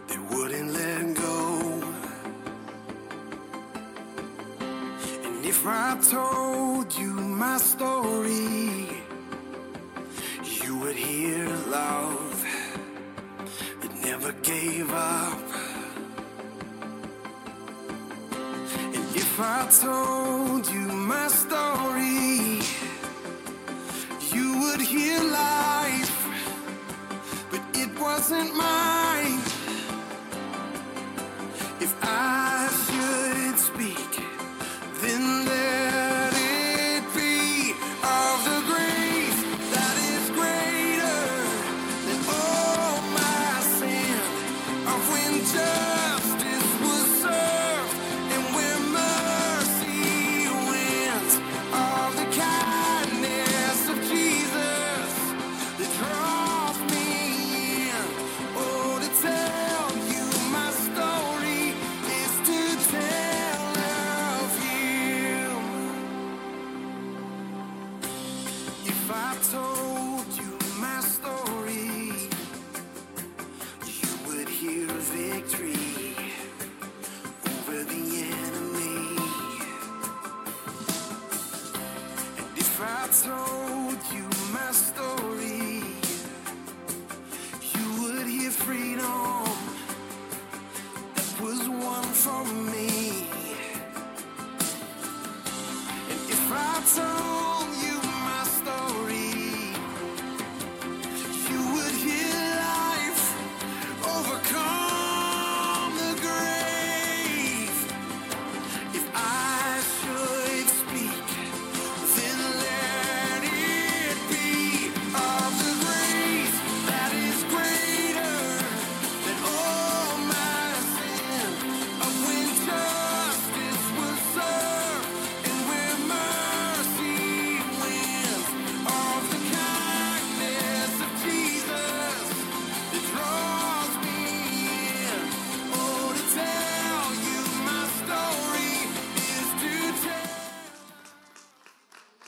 [0.07, 1.81] that wouldn't let go.
[5.25, 8.89] And if I told you my story,
[10.61, 12.45] you would hear love
[13.81, 15.39] that never gave up.
[18.95, 20.56] And if I told
[24.97, 26.17] hear life,
[27.51, 29.39] but it wasn't mine.
[31.79, 32.46] If I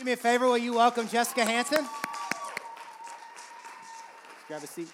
[0.09, 0.47] me a favor?
[0.47, 1.85] Will you welcome Jessica Hanson?
[4.47, 4.87] Grab a seat.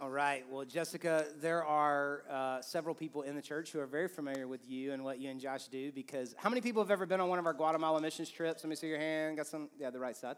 [0.00, 0.44] All right.
[0.50, 4.68] Well, Jessica, there are uh, several people in the church who are very familiar with
[4.68, 7.28] you and what you and Josh do because how many people have ever been on
[7.28, 8.64] one of our Guatemala missions trips?
[8.64, 9.36] Let me see your hand.
[9.36, 9.68] Got some?
[9.78, 10.34] Yeah, the right side.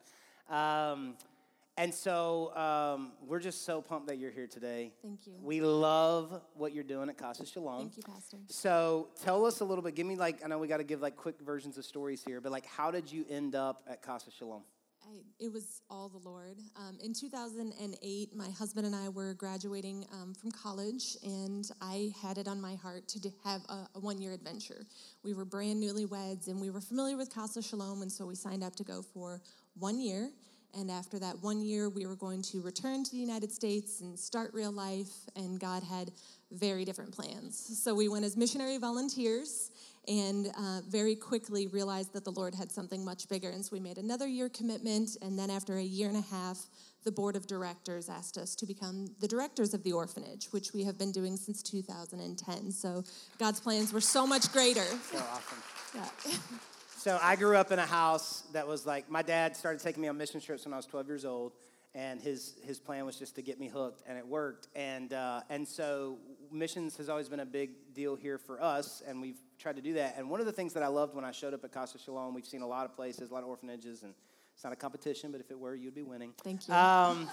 [0.50, 1.14] Um,
[1.76, 4.92] and so um, we're just so pumped that you're here today.
[5.02, 5.34] Thank you.
[5.40, 7.78] We love what you're doing at Casa Shalom.
[7.78, 8.36] Thank you, Pastor.
[8.48, 9.94] So tell us a little bit.
[9.94, 12.40] Give me like I know we got to give like quick versions of stories here,
[12.40, 14.62] but like how did you end up at Casa Shalom?
[15.04, 16.58] I, it was all the Lord.
[16.76, 22.38] Um, in 2008, my husband and I were graduating um, from college, and I had
[22.38, 24.86] it on my heart to have a, a one year adventure.
[25.24, 28.62] We were brand newlyweds, and we were familiar with Casa Shalom, and so we signed
[28.62, 29.40] up to go for
[29.74, 30.30] one year.
[30.74, 34.18] And after that one year, we were going to return to the United States and
[34.18, 36.10] start real life, and God had
[36.50, 37.78] very different plans.
[37.82, 39.70] So we went as missionary volunteers
[40.08, 43.50] and uh, very quickly realized that the Lord had something much bigger.
[43.50, 45.16] And so we made another year commitment.
[45.22, 46.58] And then after a year and a half,
[47.04, 50.84] the board of directors asked us to become the directors of the orphanage, which we
[50.84, 52.72] have been doing since 2010.
[52.72, 53.04] So
[53.38, 54.84] God's plans were so much greater.
[54.84, 55.62] So awesome.
[55.94, 56.32] Yeah.
[57.02, 60.08] So I grew up in a house that was like my dad started taking me
[60.08, 61.50] on mission trips when I was 12 years old,
[61.96, 64.68] and his his plan was just to get me hooked, and it worked.
[64.76, 66.18] And uh, and so
[66.52, 69.94] missions has always been a big deal here for us, and we've tried to do
[69.94, 70.14] that.
[70.16, 72.34] And one of the things that I loved when I showed up at Casa Shalom,
[72.34, 74.14] we've seen a lot of places, a lot of orphanages, and
[74.54, 76.32] it's not a competition, but if it were, you'd be winning.
[76.44, 76.74] Thank you.
[76.74, 77.28] Um,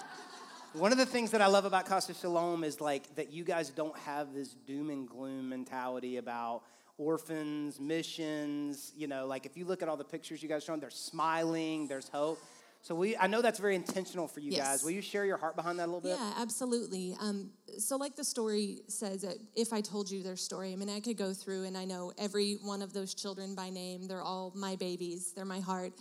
[0.72, 3.70] one of the things that I love about Casa Shalom is like that you guys
[3.70, 6.62] don't have this doom and gloom mentality about
[7.00, 8.92] orphans, missions.
[8.94, 11.88] You know, like if you look at all the pictures you guys showing, they're smiling,
[11.88, 12.38] there's hope.
[12.82, 14.58] So we, I know that's very intentional for you Yes.
[14.66, 14.84] guys.
[14.84, 16.16] Will you share your heart behind that a little bit?
[16.18, 17.14] Yeah, absolutely.
[17.20, 20.88] Um, so, like the story says, that if I told you their story, I mean,
[20.88, 24.08] I could go through and I know every one of those children by name.
[24.08, 25.92] They're all my babies, they're my heart.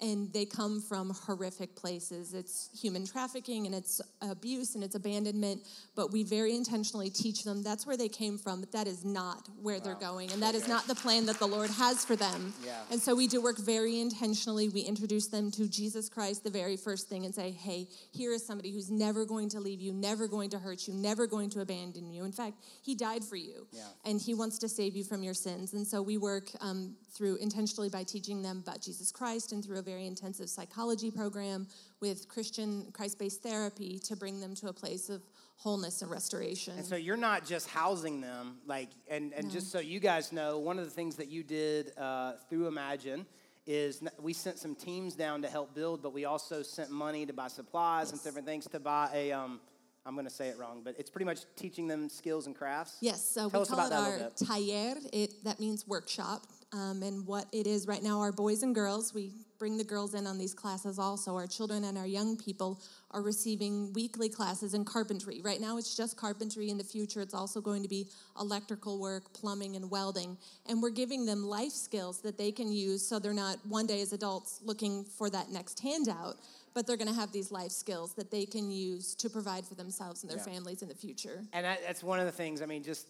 [0.00, 2.32] And they come from horrific places.
[2.32, 5.62] It's human trafficking and it's abuse and it's abandonment,
[5.96, 9.48] but we very intentionally teach them that's where they came from, but that is not
[9.60, 10.30] where they're going.
[10.30, 12.52] And that is not the plan that the Lord has for them.
[12.64, 12.80] Yeah.
[12.92, 14.68] And so we do work very intentionally.
[14.68, 18.46] We introduce them to Jesus Christ the very first thing and say, hey, here is
[18.46, 21.60] somebody who's never going to leave you, never going to hurt you, never going to
[21.60, 22.24] abandon you.
[22.24, 23.66] In fact, he died for you.
[23.72, 23.82] Yeah.
[24.04, 25.72] And he wants to save you from your sins.
[25.72, 29.78] And so we work um, through intentionally by teaching them about Jesus Christ and through
[29.78, 31.66] a very intensive psychology program
[32.00, 35.22] with Christian Christ based therapy to bring them to a place of
[35.56, 36.74] wholeness and restoration.
[36.76, 40.58] And so you're not just housing them, like, and, and just so you guys know,
[40.58, 43.26] one of the things that you did uh, through Imagine
[43.66, 47.32] is we sent some teams down to help build, but we also sent money to
[47.32, 49.60] buy supplies and different things to buy a, um,
[50.06, 52.96] I'm going to say it wrong, but it's pretty much teaching them skills and crafts.
[53.00, 54.96] Yes, so Tell we us call about it that our taller.
[55.12, 56.46] It that means workshop.
[56.72, 60.14] Um, and what it is right now, our boys and girls, we bring the girls
[60.14, 61.34] in on these classes also.
[61.34, 65.40] Our children and our young people are receiving weekly classes in carpentry.
[65.42, 66.70] Right now, it's just carpentry.
[66.70, 70.36] In the future, it's also going to be electrical work, plumbing, and welding.
[70.66, 74.00] And we're giving them life skills that they can use so they're not one day
[74.00, 76.36] as adults looking for that next handout,
[76.74, 79.74] but they're going to have these life skills that they can use to provide for
[79.74, 80.44] themselves and their Yeah.
[80.44, 81.44] families in the future.
[81.52, 82.62] And that, that's one of the things.
[82.62, 83.06] I mean, just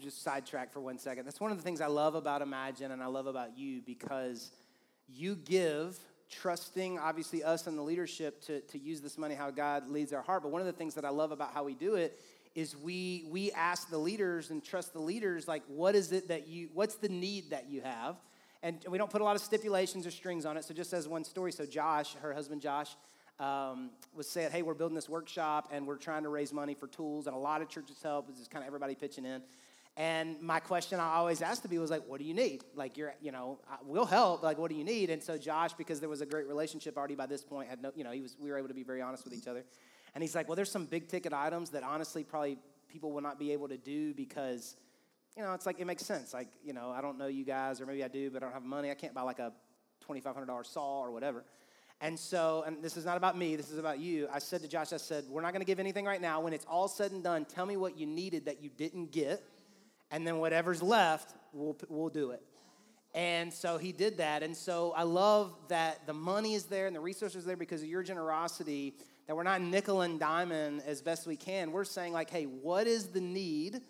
[0.00, 1.26] just sidetrack for one second.
[1.26, 4.50] That's one of the things I love about Imagine, and I love about you because
[5.14, 5.98] you give,
[6.30, 10.22] trusting obviously us and the leadership to to use this money how God leads our
[10.22, 10.42] heart.
[10.42, 12.18] But one of the things that I love about how we do it
[12.54, 16.48] is we we ask the leaders and trust the leaders like, what is it that
[16.48, 16.68] you?
[16.74, 18.16] What's the need that you have?
[18.62, 20.64] And we don't put a lot of stipulations or strings on it.
[20.64, 22.94] So just as one story, so Josh, her husband Josh,
[23.38, 26.86] um, was said, hey, we're building this workshop and we're trying to raise money for
[26.86, 28.28] tools, and a lot of churches help.
[28.36, 29.40] Just kind of everybody pitching in.
[30.00, 32.64] And my question I always asked to be was like, what do you need?
[32.74, 34.42] Like, you're, you know, we'll help.
[34.42, 35.10] Like, what do you need?
[35.10, 37.92] And so Josh, because there was a great relationship already by this point, had no,
[37.94, 39.62] you know, he was, we were able to be very honest with each other.
[40.14, 42.56] And he's like, well, there's some big ticket items that honestly probably
[42.88, 44.78] people will not be able to do because,
[45.36, 46.32] you know, it's like, it makes sense.
[46.32, 48.54] Like, you know, I don't know you guys, or maybe I do, but I don't
[48.54, 48.90] have money.
[48.90, 49.52] I can't buy like a
[50.08, 51.44] $2,500 saw or whatever.
[52.00, 54.28] And so, and this is not about me, this is about you.
[54.32, 56.40] I said to Josh, I said, we're not gonna give anything right now.
[56.40, 59.44] When it's all said and done, tell me what you needed that you didn't get,
[60.10, 62.42] and then whatever's left, we'll, we'll do it.
[63.14, 64.42] And so he did that.
[64.42, 67.82] And so I love that the money is there and the resources are there because
[67.82, 68.94] of your generosity,
[69.26, 71.72] that we're not nickel and diamond as best we can.
[71.72, 73.80] We're saying, like, hey, what is the need?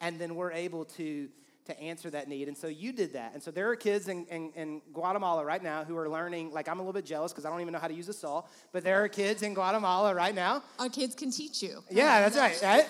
[0.00, 1.28] And then we're able to
[1.66, 2.48] to answer that need.
[2.48, 3.32] And so you did that.
[3.34, 6.68] And so there are kids in, in, in Guatemala right now who are learning, like
[6.68, 8.42] I'm a little bit jealous because I don't even know how to use a saw,
[8.72, 11.82] but there are kids in Guatemala right now Our kids can teach you.
[11.90, 12.86] yeah, that's right, right?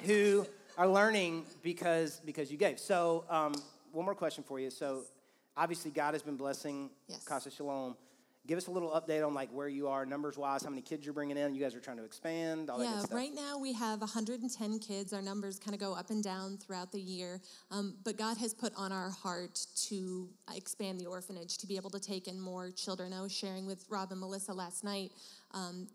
[0.06, 0.46] Who
[0.76, 2.78] are learning because because you gave.
[2.78, 3.54] So, um,
[3.92, 4.70] one more question for you.
[4.70, 5.04] So,
[5.56, 7.24] obviously God has been blessing Yes.
[7.24, 7.96] Casa Shalom.
[8.44, 11.04] Give us a little update on like where you are numbers wise, how many kids
[11.06, 11.54] you're bringing in.
[11.54, 15.12] You guys are trying to expand, all that Yeah, right now we have 110 kids.
[15.12, 17.40] Our numbers kind of go up and down throughout the year.
[17.70, 21.90] Um, but God has put on our heart to expand the orphanage, to be able
[21.90, 23.12] to take in more children.
[23.12, 25.12] I was sharing with Rob and Melissa last night.
[25.52, 25.86] Um,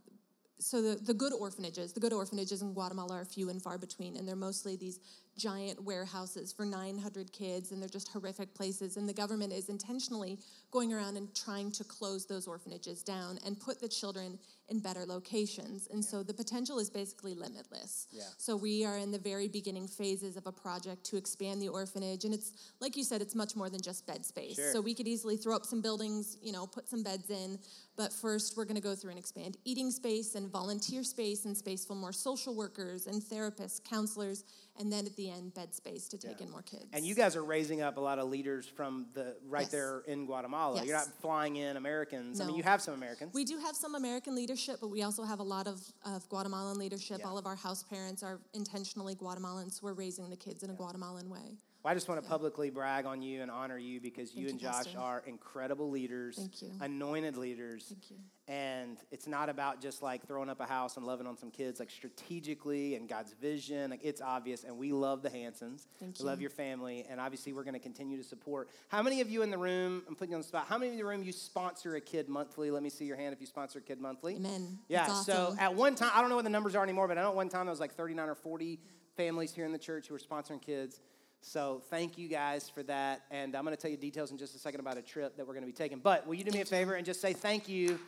[0.59, 4.15] so the, the good orphanages, the good orphanages in Guatemala are few and far between,
[4.15, 4.99] and they're mostly these
[5.37, 8.97] giant warehouses for 900 kids, and they're just horrific places.
[8.97, 10.39] And the government is intentionally
[10.71, 14.37] going around and trying to close those orphanages down and put the children
[14.69, 15.87] in better locations.
[15.91, 18.07] And so the potential is basically limitless.
[18.11, 18.23] Yeah.
[18.37, 22.25] So we are in the very beginning phases of a project to expand the orphanage,
[22.25, 24.55] and it's like you said, it's much more than just bed space.
[24.55, 24.71] Sure.
[24.73, 27.59] So we could easily throw up some buildings, you know, put some beds in,
[27.95, 31.55] but first we're going to go through and expand eating space and volunteer space and
[31.55, 34.43] space for more social workers and therapists, counselors,
[34.79, 36.85] and then at the end, bed space to take in more kids.
[36.93, 39.71] And you guys are raising up a lot of leaders from the right Yes.
[39.71, 40.83] there in Guatemala.
[40.83, 42.39] You're not flying in Americans.
[42.41, 43.33] I mean, you have some Americans.
[43.33, 46.77] We do have some American leadership, but we also have a lot of, of Guatemalan
[46.77, 47.19] leadership.
[47.19, 47.27] Yeah.
[47.27, 50.73] All of our house parents are intentionally Guatemalans, so we're raising the kids in a
[50.73, 51.57] Guatemalan way.
[51.87, 54.51] Well, I just want to publicly brag on you and honor you because you Thank
[54.55, 54.99] and you, Josh Pastor.
[54.99, 56.71] are incredible leaders, Thank you.
[56.81, 57.85] anointed leaders.
[57.87, 58.17] Thank you.
[58.53, 61.79] And it's not about just like throwing up a house and loving on some kids,
[61.79, 63.89] like strategically and God's vision.
[63.89, 65.87] Like it's obvious, and we love the Hansons.
[65.97, 68.67] Thank we love your family, and obviously we're going to continue to support.
[68.89, 70.03] How many of you in the room?
[70.09, 70.65] I'm putting you on the spot.
[70.67, 72.69] How many in the room you sponsor a kid monthly?
[72.69, 74.35] Let me see your hand if you sponsor a kid monthly.
[74.35, 74.77] Amen.
[74.89, 77.21] Yeah, so at one time, I don't know what the numbers are anymore, but I
[77.21, 78.77] know at one time there was like 39 or 40
[79.15, 80.99] families here in the church who were sponsoring kids.
[81.41, 83.21] So thank you guys for that.
[83.31, 85.47] And I'm going to tell you details in just a second about a trip that
[85.47, 85.99] we're going to be taking.
[85.99, 87.99] But will you do me a favor and just say thank you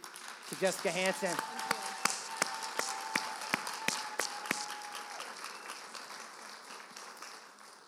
[0.50, 1.36] to Jessica Hanson?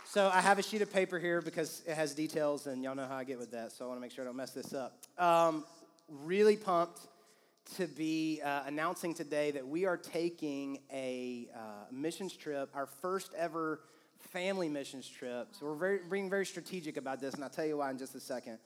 [0.06, 3.08] So I have a sheet of paper here because it has details, and y'all know
[3.08, 3.72] how I get with that.
[3.72, 4.98] So I want to make sure I don't mess this up.
[5.18, 5.64] Um,
[6.10, 7.00] really pumped
[7.78, 11.60] to be uh, announcing today that we are taking a uh,
[11.94, 13.80] missions trip, our first ever
[14.32, 15.50] family missions trip.
[15.52, 18.16] So we're very, being very strategic about this, and I'll tell you why in just
[18.16, 18.60] a second.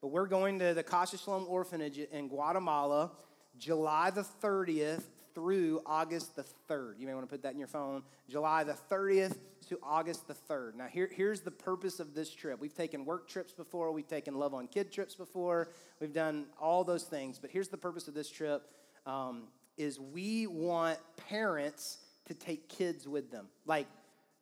[0.00, 3.12] But we're going to the Casa Shalom Orphanage in Guatemala,
[3.56, 6.98] July the 30th through August the 3rd.
[6.98, 8.02] You may want to put that in your phone.
[8.28, 9.36] July the 30th
[9.68, 10.74] to August the 3rd.
[10.74, 12.60] Now, here, here's the purpose of this trip.
[12.60, 15.68] We've taken work trips before, we've taken Love on Kid trips before,
[16.00, 17.38] we've done all those things.
[17.38, 18.68] But here's the purpose of this trip
[19.06, 19.44] um,
[19.76, 20.98] is we want
[21.28, 23.46] parents to take kids with them.
[23.66, 23.86] Like,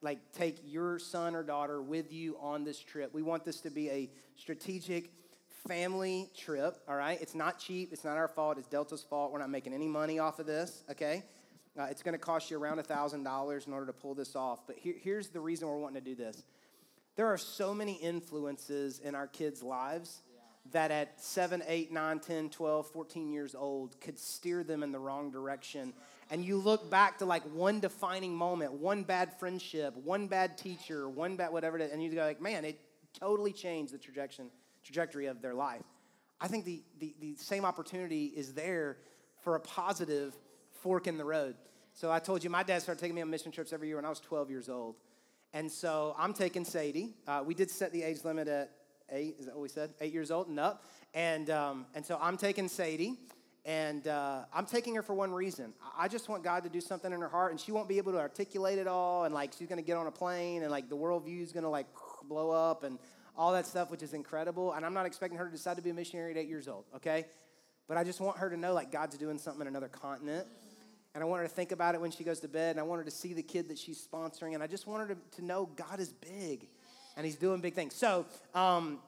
[0.02, 3.12] like take your son or daughter with you on this trip.
[3.12, 5.10] We want this to be a strategic
[5.68, 7.20] family trip, all right?
[7.20, 7.92] It's not cheap.
[7.92, 8.58] It's not our fault.
[8.58, 9.32] It's Delta's fault.
[9.32, 11.24] We're not making any money off of this, okay?
[11.78, 14.66] Uh, it's going to cost you around $1,000 in order to pull this off.
[14.66, 16.42] But here, here's the reason we're wanting to do this.
[17.16, 20.22] There are so many influences in our kids' lives
[20.72, 24.98] that at 7, 8, 9, 10, 12, 14 years old could steer them in the
[24.98, 25.92] wrong direction.
[26.30, 31.08] And you look back to like one defining moment, one bad friendship, one bad teacher,
[31.08, 32.78] one bad whatever it is, and you go like, man, it
[33.18, 34.46] totally changed the trajectory,
[34.84, 35.82] trajectory of their life.
[36.40, 38.98] I think the, the, the same opportunity is there
[39.42, 40.36] for a positive
[40.82, 41.56] fork in the road.
[41.92, 44.04] So I told you my dad started taking me on mission trips every year when
[44.04, 44.96] I was 12 years old.
[45.52, 47.14] And so I'm taking Sadie.
[47.26, 48.70] Uh, we did set the age limit at
[49.10, 49.90] eight, is that what we said?
[50.00, 50.84] Eight years old and up.
[51.12, 53.16] And, um, and so I'm taking Sadie,
[53.64, 55.74] and uh, I'm taking her for one reason.
[55.96, 58.12] I- just want God to do something in her heart, and she won't be able
[58.12, 60.96] to articulate it all, and like she's gonna get on a plane, and like the
[60.96, 61.86] worldview is gonna like
[62.28, 62.98] blow up, and
[63.36, 64.72] all that stuff, which is incredible.
[64.72, 66.84] And I'm not expecting her to decide to be a missionary at eight years old,
[66.96, 67.26] okay?
[67.88, 70.46] But I just want her to know like God's doing something in another continent.
[71.14, 72.72] And I want her to think about it when she goes to bed.
[72.72, 74.54] And I want her to see the kid that she's sponsoring.
[74.54, 76.68] And I just want her to, to know God is big
[77.16, 77.94] and he's doing big things.
[77.94, 79.00] So, um,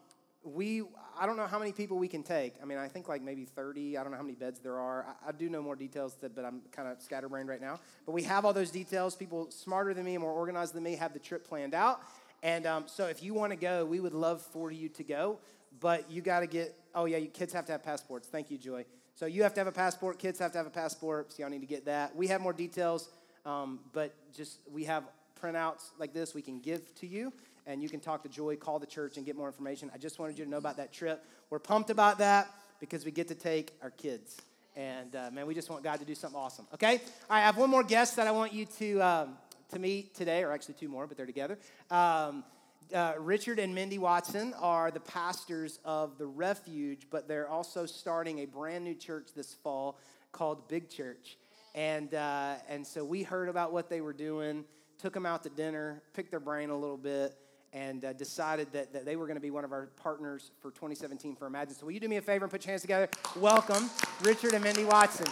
[0.45, 0.83] we,
[1.19, 2.55] I don't know how many people we can take.
[2.63, 3.97] I mean, I think like maybe 30.
[3.97, 5.07] I don't know how many beds there are.
[5.25, 7.81] I, I do know more details, but I'm kind of scatterbrained right now.
[8.07, 9.15] But we have all those details.
[9.15, 12.01] People smarter than me and more organized than me have the trip planned out.
[12.43, 15.39] And um, so if you want to go, we would love for you to go.
[15.81, 18.29] But you got to get, oh, yeah, kids have to have passports.
[18.29, 18.85] Thank you, Joy.
[19.15, 20.19] So you have to have a passport.
[20.19, 21.33] Kids have to have a passport.
[21.33, 22.15] So y'all need to get that.
[22.15, 23.09] We have more details,
[23.47, 25.05] um, but just we have
[25.41, 27.33] printouts like this we can give to you.
[27.67, 29.91] And you can talk to Joy, call the church, and get more information.
[29.95, 31.25] I just wanted you to know about that trip.
[31.51, 32.49] We're pumped about that
[32.81, 34.37] because we get to take our kids.
[34.75, 36.67] And uh, man, we just want God to do something awesome.
[36.75, 36.95] Okay?
[36.95, 37.01] All
[37.31, 39.39] right, I have one more guest that I want you to, um,
[39.71, 41.59] to meet today, or actually two more, but they're together.
[41.91, 42.45] Um,
[42.93, 48.41] uh, Richard and Mindy Watson are the pastors of the Refuge, but they're also starting
[48.41, 49.99] a brand new church this fall
[50.31, 51.39] called Big Church.
[51.75, 54.65] And, uh, and so we heard about what they were doing,
[54.99, 57.35] took them out to dinner, picked their brain a little bit,
[57.73, 60.71] and uh, decided that, that they were going to be one of our partners for
[60.71, 61.75] 2017 for Imagine.
[61.75, 63.09] So, will you do me a favor and put your hands together?
[63.37, 63.89] Welcome,
[64.23, 65.27] Richard and Mindy Watson.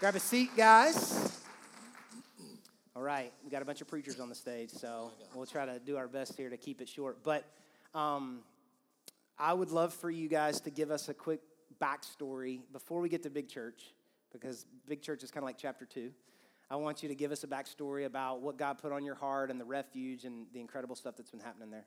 [0.00, 1.42] Grab a seat, guys.
[2.94, 5.78] All right, we got a bunch of preachers on the stage, so we'll try to
[5.80, 7.18] do our best here to keep it short.
[7.24, 7.44] But
[7.94, 8.40] um,
[9.38, 11.40] I would love for you guys to give us a quick
[11.80, 13.92] backstory before we get to Big Church,
[14.32, 16.10] because Big Church is kind of like chapter two.
[16.70, 19.50] I want you to give us a backstory about what God put on your heart
[19.50, 21.86] and the refuge and the incredible stuff that's been happening there.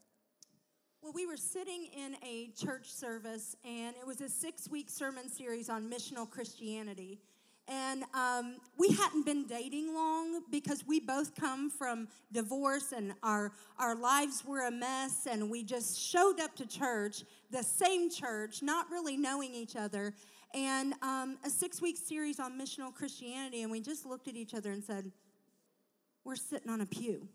[1.04, 5.30] Well, we were sitting in a church service, and it was a six week sermon
[5.30, 7.20] series on missional Christianity.
[7.68, 13.52] And um, we hadn't been dating long because we both come from divorce and our,
[13.78, 15.28] our lives were a mess.
[15.30, 20.14] And we just showed up to church, the same church, not really knowing each other.
[20.54, 23.62] And um, a six week series on missional Christianity.
[23.64, 25.12] And we just looked at each other and said,
[26.24, 27.28] We're sitting on a pew.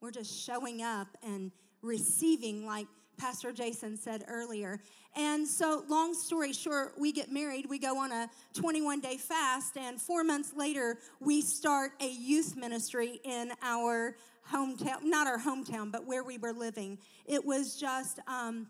[0.00, 1.50] We're just showing up and
[1.82, 2.86] receiving, like
[3.16, 4.80] Pastor Jason said earlier.
[5.16, 9.76] And so, long story short, we get married, we go on a 21 day fast,
[9.76, 14.16] and four months later, we start a youth ministry in our
[14.52, 16.98] hometown, not our hometown, but where we were living.
[17.26, 18.68] It was just um,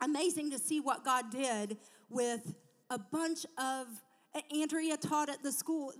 [0.00, 1.76] amazing to see what God did
[2.08, 2.54] with
[2.90, 3.86] a bunch of.
[4.54, 5.92] Andrea taught at the school.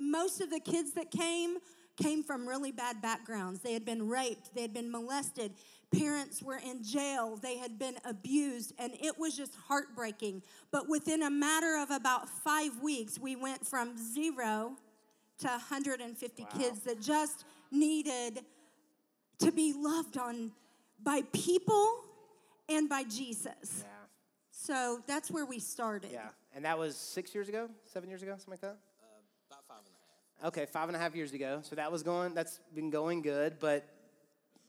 [0.00, 1.58] Most of the kids that came
[1.96, 3.60] came from really bad backgrounds.
[3.60, 5.52] They had been raped, they had been molested,
[5.96, 10.42] parents were in jail, they had been abused, and it was just heartbreaking.
[10.72, 14.76] But within a matter of about five weeks, we went from zero
[15.38, 16.48] to 150 Wow.
[16.58, 18.40] kids that just needed
[19.38, 20.52] to be loved on
[21.02, 22.00] by people
[22.68, 23.84] and by Jesus.
[23.84, 24.03] Yeah.
[24.64, 26.10] So that's where we started.
[26.10, 26.28] Yeah.
[26.54, 28.78] And that was six years ago, seven years ago, something like that?
[29.50, 30.48] About five and a half.
[30.48, 31.60] Okay, five and a half years ago.
[31.62, 33.58] So that was going, that's been going good.
[33.60, 33.86] But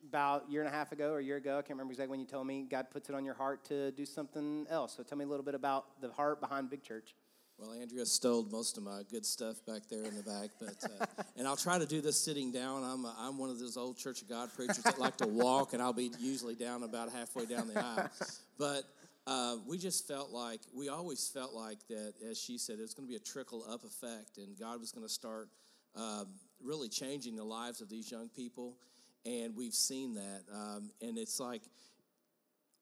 [0.10, 2.12] about a year and a half ago or a year ago, I can't remember exactly
[2.12, 4.98] when you told me, God puts it on your heart to do something else.
[4.98, 7.16] So tell me a little bit about the heart behind Big Church.
[7.58, 11.24] Well, Andrea stole most of my good stuff back there in the back, but uh,
[11.38, 12.84] and I'll try to do this sitting down.
[12.84, 15.72] I'm a, I'm one of those old Church of God preachers that like to walk,
[15.72, 18.10] and I'll be usually down about halfway down the aisle.
[18.58, 18.84] But
[19.28, 22.94] uh, we just felt like we always felt like that, as she said, it was
[22.94, 25.50] going to be a trickle up effect, and God was going to start
[25.96, 26.28] um,
[26.64, 28.78] really changing the lives of these young people,
[29.26, 31.62] and we've seen that, um, and it's like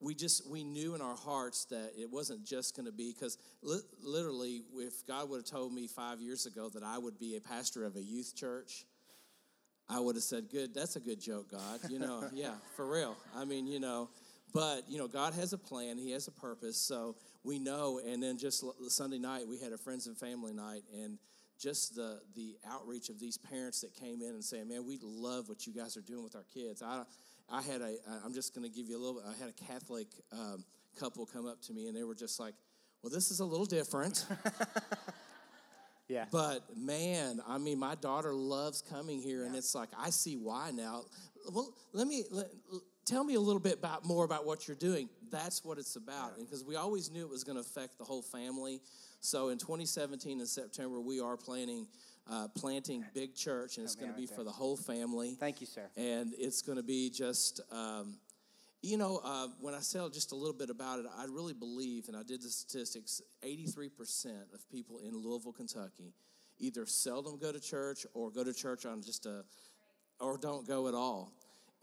[0.00, 3.38] we just we knew in our hearts that it wasn't just going to be because
[3.62, 7.36] li- literally if god would have told me five years ago that i would be
[7.36, 8.84] a pastor of a youth church
[9.88, 12.28] i would have said good that's a good joke god you know?
[12.34, 13.16] Yeah for real.
[13.34, 14.10] I mean you know
[14.54, 15.98] but you know god has a plan.
[15.98, 16.76] He has a purpose.
[16.78, 20.54] So we know and then just l- sunday night we had a friends and family
[20.54, 21.18] night and
[21.60, 25.48] just the the outreach of these parents that came in and saying man we love
[25.48, 26.82] what you guys are doing with our kids.
[26.82, 27.02] I
[27.50, 30.06] i had a i'm just going to give you a little i had a catholic
[30.32, 30.64] um,
[30.98, 32.54] couple come up to me and they were just like
[33.02, 34.24] well this is a little different.
[36.06, 36.26] Yeah.
[36.30, 40.70] but man, I mean, my daughter loves coming here, and it's like I see why
[40.70, 41.04] now.
[41.50, 42.48] Well, let me let,
[43.04, 45.08] tell me a little bit about more about what you're doing.
[45.30, 48.22] That's what it's about, because we always knew it was going to affect the whole
[48.22, 48.80] family.
[49.20, 51.86] So in 2017 in September, we are planning
[52.30, 55.60] uh, planting big church, and it's going to be right for the whole family Thank
[55.60, 55.82] you, sir.
[55.96, 58.16] and it's going to be just um,
[58.80, 62.08] you know uh, when i say just a little bit about it i really believe
[62.08, 66.12] and i did the statistics 83% of people in louisville kentucky
[66.58, 69.44] either seldom go to church or go to church on just a
[70.20, 71.32] or don't go at all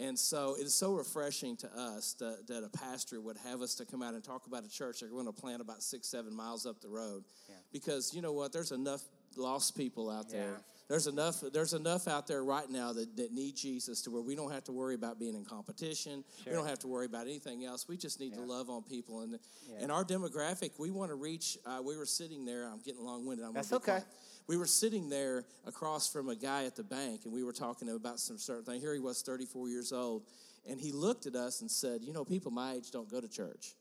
[0.02, 3.86] and so it's so refreshing to us that, that a pastor would have us to
[3.86, 6.66] come out and talk about a church they're going to plant about six seven miles
[6.66, 7.24] up the road.
[7.72, 8.52] Because you know what?
[8.52, 9.02] There's enough
[9.38, 10.62] lost people out there.
[10.90, 14.36] There's enough there's enough out there right now that, that need jesus to where we
[14.36, 16.24] don't have to worry about being in competition.
[16.46, 17.88] We don't have to worry about anything else.
[17.88, 19.22] We just need to love on people.
[19.22, 19.40] And
[19.80, 23.46] and our demographic we want to reach uh, we were sitting there i'm getting long-winded
[23.54, 23.84] That's okay.
[23.84, 24.04] quiet.
[24.48, 27.90] We were sitting there across from a guy at the bank and we were talking
[27.90, 30.24] about some certain thing here he was 34 years old
[30.70, 33.28] and he looked at us and said you know people my age don't go to
[33.28, 33.76] church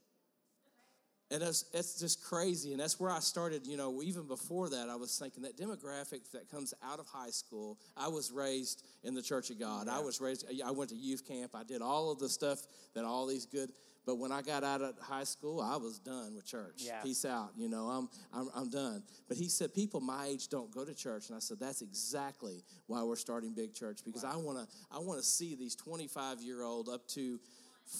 [1.33, 2.73] and that's, that's just crazy.
[2.73, 6.29] And that's where I started, you know, even before that, I was thinking that demographic
[6.33, 7.79] that comes out of high school.
[7.97, 9.89] I was raised in the Church of God.
[9.89, 11.53] I was raised, I went to youth camp.
[11.55, 13.71] I did all of the stuff that all these good,
[14.11, 16.79] but when I got out of high school, I was done with church.
[16.79, 17.01] Yeah.
[17.01, 19.05] Peace out, you know, I'm, I'm, I'm done.
[19.29, 21.29] But he said, people my age don't go to church.
[21.29, 24.99] And I said, that's exactly why we're starting Big Church because I want to, I
[24.99, 27.39] want to see these 25 year old up to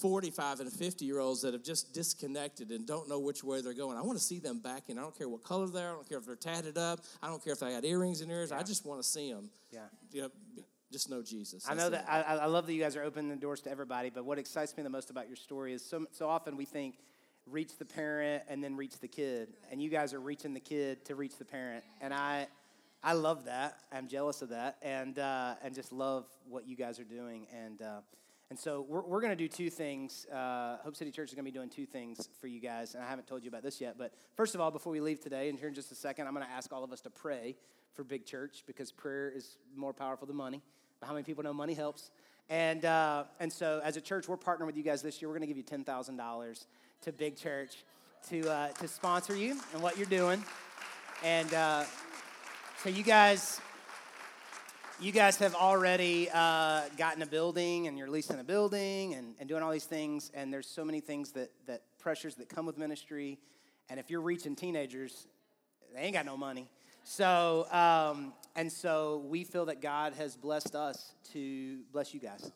[0.01, 3.73] 45 and 50 year olds that have just disconnected and don't know which way they're
[3.73, 3.97] going.
[3.97, 4.99] I want to see them back in.
[4.99, 5.91] I don't care what color they're.
[5.91, 6.99] I don't care if they're tatted up.
[7.23, 8.51] I don't care if they got earrings in ears.
[8.51, 9.49] I just want to see them.
[9.71, 9.79] Yeah.
[10.11, 10.29] You know,
[10.91, 11.65] Just know Jesus.
[11.69, 12.05] I know that.
[12.09, 14.75] I, I love that you guys are opening the doors to everybody, but what excites
[14.75, 16.95] me the most about your story is so, so often we think
[17.49, 21.05] reach the parent and then reach the kid, and you guys are reaching the kid
[21.05, 22.47] to reach the parent, and I,
[23.01, 23.77] I love that.
[23.91, 27.81] I'm jealous of that, and uh, and just love what you guys are doing, and
[27.81, 28.01] uh,
[28.49, 30.25] and so we're, we're going to do two things.
[30.27, 33.03] Uh, Hope City Church is going to be doing two things for you guys, and
[33.03, 33.95] I haven't told you about this yet.
[33.97, 36.33] But first of all, before we leave today, and here in just a second, I'm
[36.33, 37.55] going to ask all of us to pray
[37.93, 40.61] for Big Church because prayer is more powerful than money.
[41.03, 42.11] How many people know money helps?
[42.49, 45.29] And uh, and so as a church, we're partnering with you guys this year.
[45.29, 46.67] We're going to give you ten thousand dollars
[47.01, 47.83] to Big Church
[48.29, 50.43] to uh, to sponsor you and what you're doing,
[51.23, 51.85] and uh,
[52.83, 53.59] so you guys
[55.01, 59.49] you guys have already uh, gotten a building and you're leasing a building and, and
[59.49, 62.77] doing all these things and there's so many things that, that pressures that come with
[62.77, 63.39] ministry
[63.89, 65.25] and if you're reaching teenagers
[65.95, 66.67] they ain't got no money
[67.03, 72.51] so um, and so we feel that god has blessed us to bless you guys